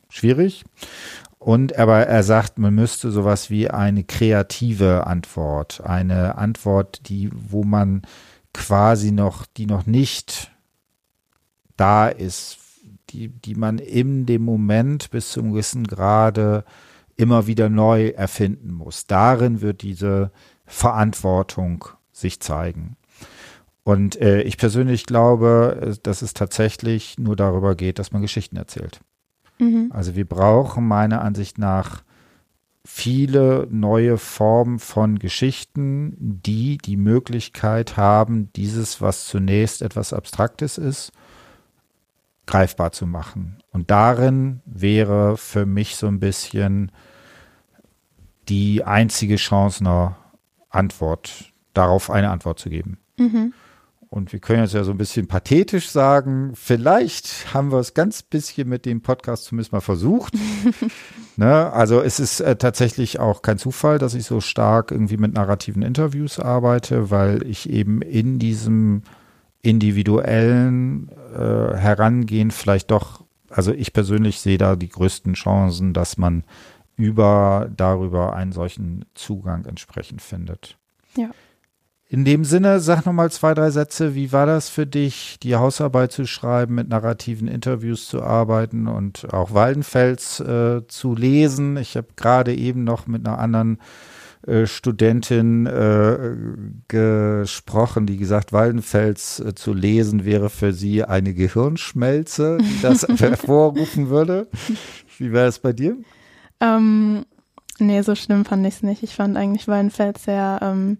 [0.08, 0.64] schwierig.
[1.38, 7.64] Und aber er sagt, man müsste sowas wie eine kreative Antwort, eine Antwort, die, wo
[7.64, 8.02] man
[8.52, 10.50] quasi noch, die noch nicht
[11.78, 12.58] da ist,
[13.08, 16.64] die, die man in dem Moment bis zum gewissen Grade
[17.20, 19.06] immer wieder neu erfinden muss.
[19.06, 20.32] Darin wird diese
[20.64, 22.96] Verantwortung sich zeigen.
[23.82, 28.56] Und äh, ich persönlich glaube, äh, dass es tatsächlich nur darüber geht, dass man Geschichten
[28.56, 29.00] erzählt.
[29.58, 29.90] Mhm.
[29.92, 32.02] Also wir brauchen meiner Ansicht nach
[32.86, 41.12] viele neue Formen von Geschichten, die die Möglichkeit haben, dieses, was zunächst etwas Abstraktes ist,
[42.46, 43.58] greifbar zu machen.
[43.70, 46.90] Und darin wäre für mich so ein bisschen
[48.50, 50.16] die einzige Chance, eine
[50.68, 52.98] Antwort, darauf eine Antwort zu geben.
[53.16, 53.54] Mhm.
[54.08, 58.22] Und wir können jetzt ja so ein bisschen pathetisch sagen, vielleicht haben wir es ganz
[58.22, 60.34] bisschen mit dem Podcast zumindest mal versucht.
[61.36, 61.72] ne?
[61.72, 65.82] Also es ist äh, tatsächlich auch kein Zufall, dass ich so stark irgendwie mit narrativen
[65.82, 69.02] Interviews arbeite, weil ich eben in diesem
[69.62, 76.42] individuellen äh, Herangehen vielleicht doch, also ich persönlich sehe da die größten Chancen, dass man
[76.96, 80.76] über darüber einen solchen Zugang entsprechend findet.
[81.16, 81.30] Ja.
[82.12, 84.16] In dem Sinne, sag noch mal zwei, drei Sätze.
[84.16, 89.32] Wie war das für dich, die Hausarbeit zu schreiben, mit narrativen Interviews zu arbeiten und
[89.32, 91.76] auch Waldenfels äh, zu lesen?
[91.76, 93.78] Ich habe gerade eben noch mit einer anderen
[94.44, 96.34] äh, Studentin äh,
[96.88, 104.08] gesprochen, die gesagt, Waldenfels äh, zu lesen wäre für sie eine Gehirnschmelze, die das hervorrufen
[104.08, 104.48] würde.
[105.18, 105.96] Wie wäre es bei dir?
[106.60, 107.24] Ähm,
[107.78, 109.02] nee, so schlimm fand ich es nicht.
[109.02, 110.98] Ich fand eigentlich Weidenfeld sehr ähm,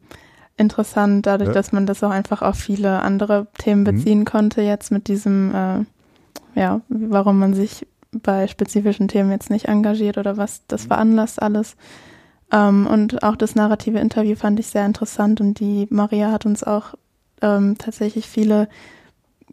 [0.57, 1.55] interessant, dadurch, ja.
[1.55, 3.85] dass man das auch einfach auf viele andere Themen mhm.
[3.85, 4.25] beziehen mhm.
[4.25, 5.85] konnte, jetzt mit diesem, äh,
[6.61, 11.77] ja, warum man sich bei spezifischen Themen jetzt nicht engagiert oder was das veranlasst alles.
[12.53, 16.65] Ähm, und auch das narrative Interview fand ich sehr interessant und die Maria hat uns
[16.65, 16.95] auch
[17.41, 18.69] ähm, tatsächlich viele,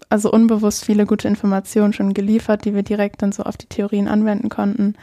[0.10, 4.08] also unbewusst viele gute Informationen schon geliefert, die wir direkt dann so auf die Theorien
[4.08, 4.96] anwenden konnten.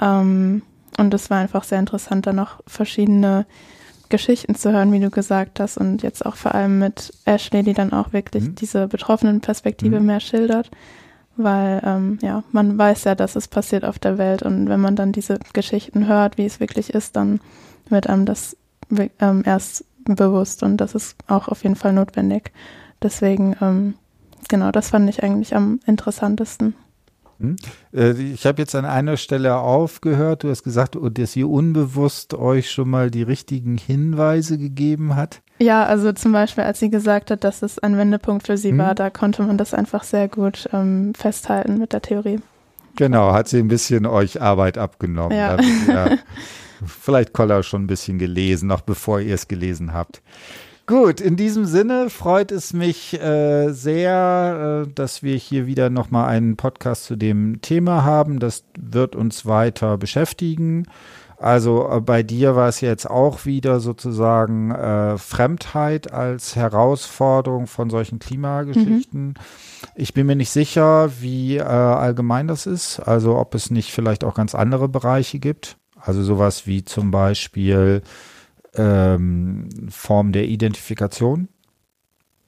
[0.00, 0.62] Ähm,
[0.96, 3.46] und es war einfach sehr interessant, da noch verschiedene
[4.08, 7.74] Geschichten zu hören, wie du gesagt hast, und jetzt auch vor allem mit Ashley, die
[7.74, 8.54] dann auch wirklich mhm.
[8.54, 10.06] diese betroffenen Perspektive mhm.
[10.06, 10.70] mehr schildert,
[11.36, 14.96] weil ähm, ja, man weiß ja, dass es passiert auf der Welt und wenn man
[14.96, 17.40] dann diese Geschichten hört, wie es wirklich ist, dann
[17.88, 18.56] wird einem das
[19.20, 22.52] ähm, erst bewusst und das ist auch auf jeden Fall notwendig.
[23.02, 23.94] Deswegen, ähm,
[24.48, 26.74] genau, das fand ich eigentlich am interessantesten.
[27.40, 27.56] Hm?
[27.94, 30.44] Äh, ich habe jetzt an einer Stelle aufgehört.
[30.44, 35.40] Du hast gesagt, dass sie unbewusst euch schon mal die richtigen Hinweise gegeben hat.
[35.60, 38.78] Ja, also zum Beispiel, als sie gesagt hat, dass es ein Wendepunkt für sie hm.
[38.78, 42.40] war, da konnte man das einfach sehr gut ähm, festhalten mit der Theorie.
[42.96, 45.36] Genau, hat sie ein bisschen euch Arbeit abgenommen.
[45.36, 45.56] Ja.
[45.86, 46.18] ja.
[46.86, 50.22] Vielleicht Koller schon ein bisschen gelesen, noch bevor ihr es gelesen habt.
[50.88, 56.30] Gut, in diesem Sinne freut es mich äh, sehr, äh, dass wir hier wieder nochmal
[56.30, 58.38] einen Podcast zu dem Thema haben.
[58.38, 60.86] Das wird uns weiter beschäftigen.
[61.36, 67.90] Also äh, bei dir war es jetzt auch wieder sozusagen äh, Fremdheit als Herausforderung von
[67.90, 69.26] solchen Klimageschichten.
[69.26, 69.34] Mhm.
[69.94, 72.98] Ich bin mir nicht sicher, wie äh, allgemein das ist.
[72.98, 75.76] Also ob es nicht vielleicht auch ganz andere Bereiche gibt.
[76.00, 78.00] Also sowas wie zum Beispiel
[78.74, 81.48] ähm, Form der Identifikation.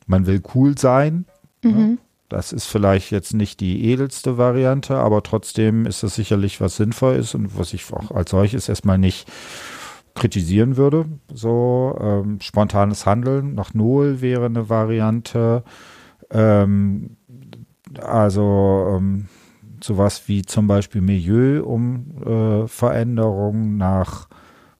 [0.06, 1.26] Man will cool sein.
[1.62, 1.70] Ne?
[1.70, 1.98] Mhm.
[2.28, 7.16] Das ist vielleicht jetzt nicht die edelste Variante, aber trotzdem ist das sicherlich was sinnvoll
[7.16, 9.28] ist und was ich auch als solches erstmal nicht
[10.14, 11.06] kritisieren würde.
[11.32, 15.64] So ähm, spontanes Handeln nach Null wäre eine Variante.
[16.30, 17.16] Ähm,
[18.00, 19.26] also ähm,
[19.82, 24.28] sowas wie zum Beispiel Milieu um äh, Veränderung nach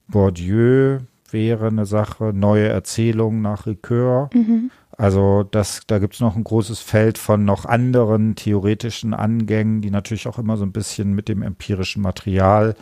[0.07, 0.99] Bourdieu
[1.33, 4.29] wäre eine Sache, neue Erzählungen nach Ricoeur.
[4.33, 4.71] Mhm.
[4.97, 9.89] Also das, da gibt es noch ein großes Feld von noch anderen theoretischen Angängen, die
[9.89, 12.75] natürlich auch immer so ein bisschen mit dem empirischen Material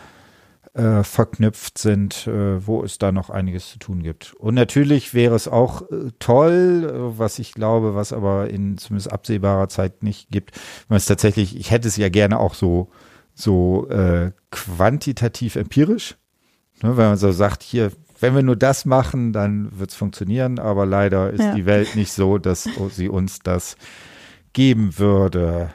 [0.73, 4.33] äh, verknüpft sind, äh, wo es da noch einiges zu tun gibt.
[4.35, 9.11] Und natürlich wäre es auch äh, toll, äh, was ich glaube, was aber in zumindest
[9.11, 12.89] absehbarer Zeit nicht gibt, wenn es tatsächlich, ich hätte es ja gerne auch so,
[13.33, 16.17] so äh, quantitativ empirisch,
[16.83, 20.59] ne, wenn man so sagt, hier wenn wir nur das machen, dann wird es funktionieren,
[20.59, 21.53] aber leider ist ja.
[21.53, 23.77] die Welt nicht so, dass sie uns das
[24.53, 25.69] geben würde.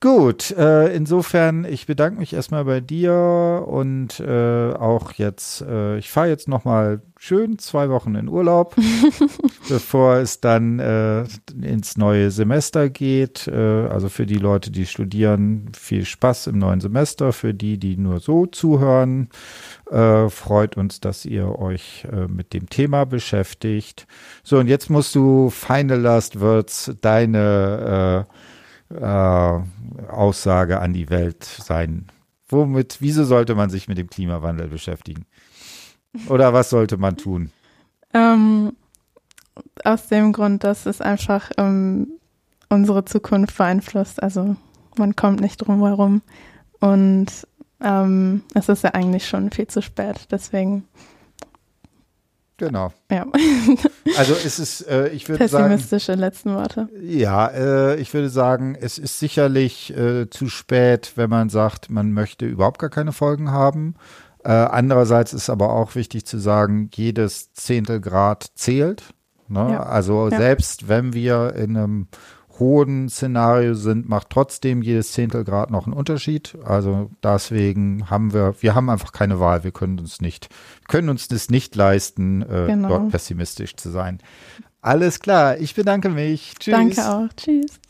[0.00, 6.10] Gut, äh, insofern, ich bedanke mich erstmal bei dir und äh, auch jetzt, äh, ich
[6.10, 8.74] fahre jetzt nochmal schön zwei Wochen in Urlaub,
[9.68, 11.24] bevor es dann äh,
[11.60, 13.46] ins neue Semester geht.
[13.46, 17.34] Äh, also für die Leute, die studieren, viel Spaß im neuen Semester.
[17.34, 19.28] Für die, die nur so zuhören,
[19.90, 24.06] äh, freut uns, dass ihr euch äh, mit dem Thema beschäftigt.
[24.42, 28.26] So, und jetzt musst du Final Last Words deine
[28.90, 29.60] äh, äh,
[30.08, 32.06] Aussage an die Welt sein.
[32.48, 35.26] Womit, wieso sollte man sich mit dem Klimawandel beschäftigen?
[36.28, 37.50] Oder was sollte man tun?
[38.12, 38.72] Ähm,
[39.84, 42.08] aus dem Grund, dass es einfach ähm,
[42.68, 44.22] unsere Zukunft beeinflusst.
[44.22, 44.56] Also
[44.96, 46.22] man kommt nicht drum herum.
[46.80, 47.28] Und
[47.82, 50.26] ähm, es ist ja eigentlich schon viel zu spät.
[50.30, 50.84] Deswegen
[52.60, 52.92] Genau.
[53.10, 53.26] Ja.
[54.18, 55.68] Also es ist, äh, ich würde sagen.
[55.68, 56.88] Pessimistische letzten Worte.
[57.00, 62.12] Ja, äh, ich würde sagen, es ist sicherlich äh, zu spät, wenn man sagt, man
[62.12, 63.94] möchte überhaupt gar keine Folgen haben.
[64.44, 69.14] Äh, andererseits ist aber auch wichtig zu sagen, jedes Zehntelgrad zählt.
[69.48, 69.72] Ne?
[69.72, 69.82] Ja.
[69.82, 70.38] Also ja.
[70.38, 72.08] selbst wenn wir in einem
[72.60, 76.56] hohen Szenario sind, macht trotzdem jedes Zehntelgrad noch einen Unterschied.
[76.62, 79.64] Also deswegen haben wir, wir haben einfach keine Wahl.
[79.64, 80.48] Wir können uns nicht,
[80.86, 82.88] können uns das nicht leisten, äh, genau.
[82.88, 84.18] dort pessimistisch zu sein.
[84.82, 86.54] Alles klar, ich bedanke mich.
[86.58, 86.74] Tschüss.
[86.74, 87.28] Danke auch.
[87.36, 87.80] Tschüss.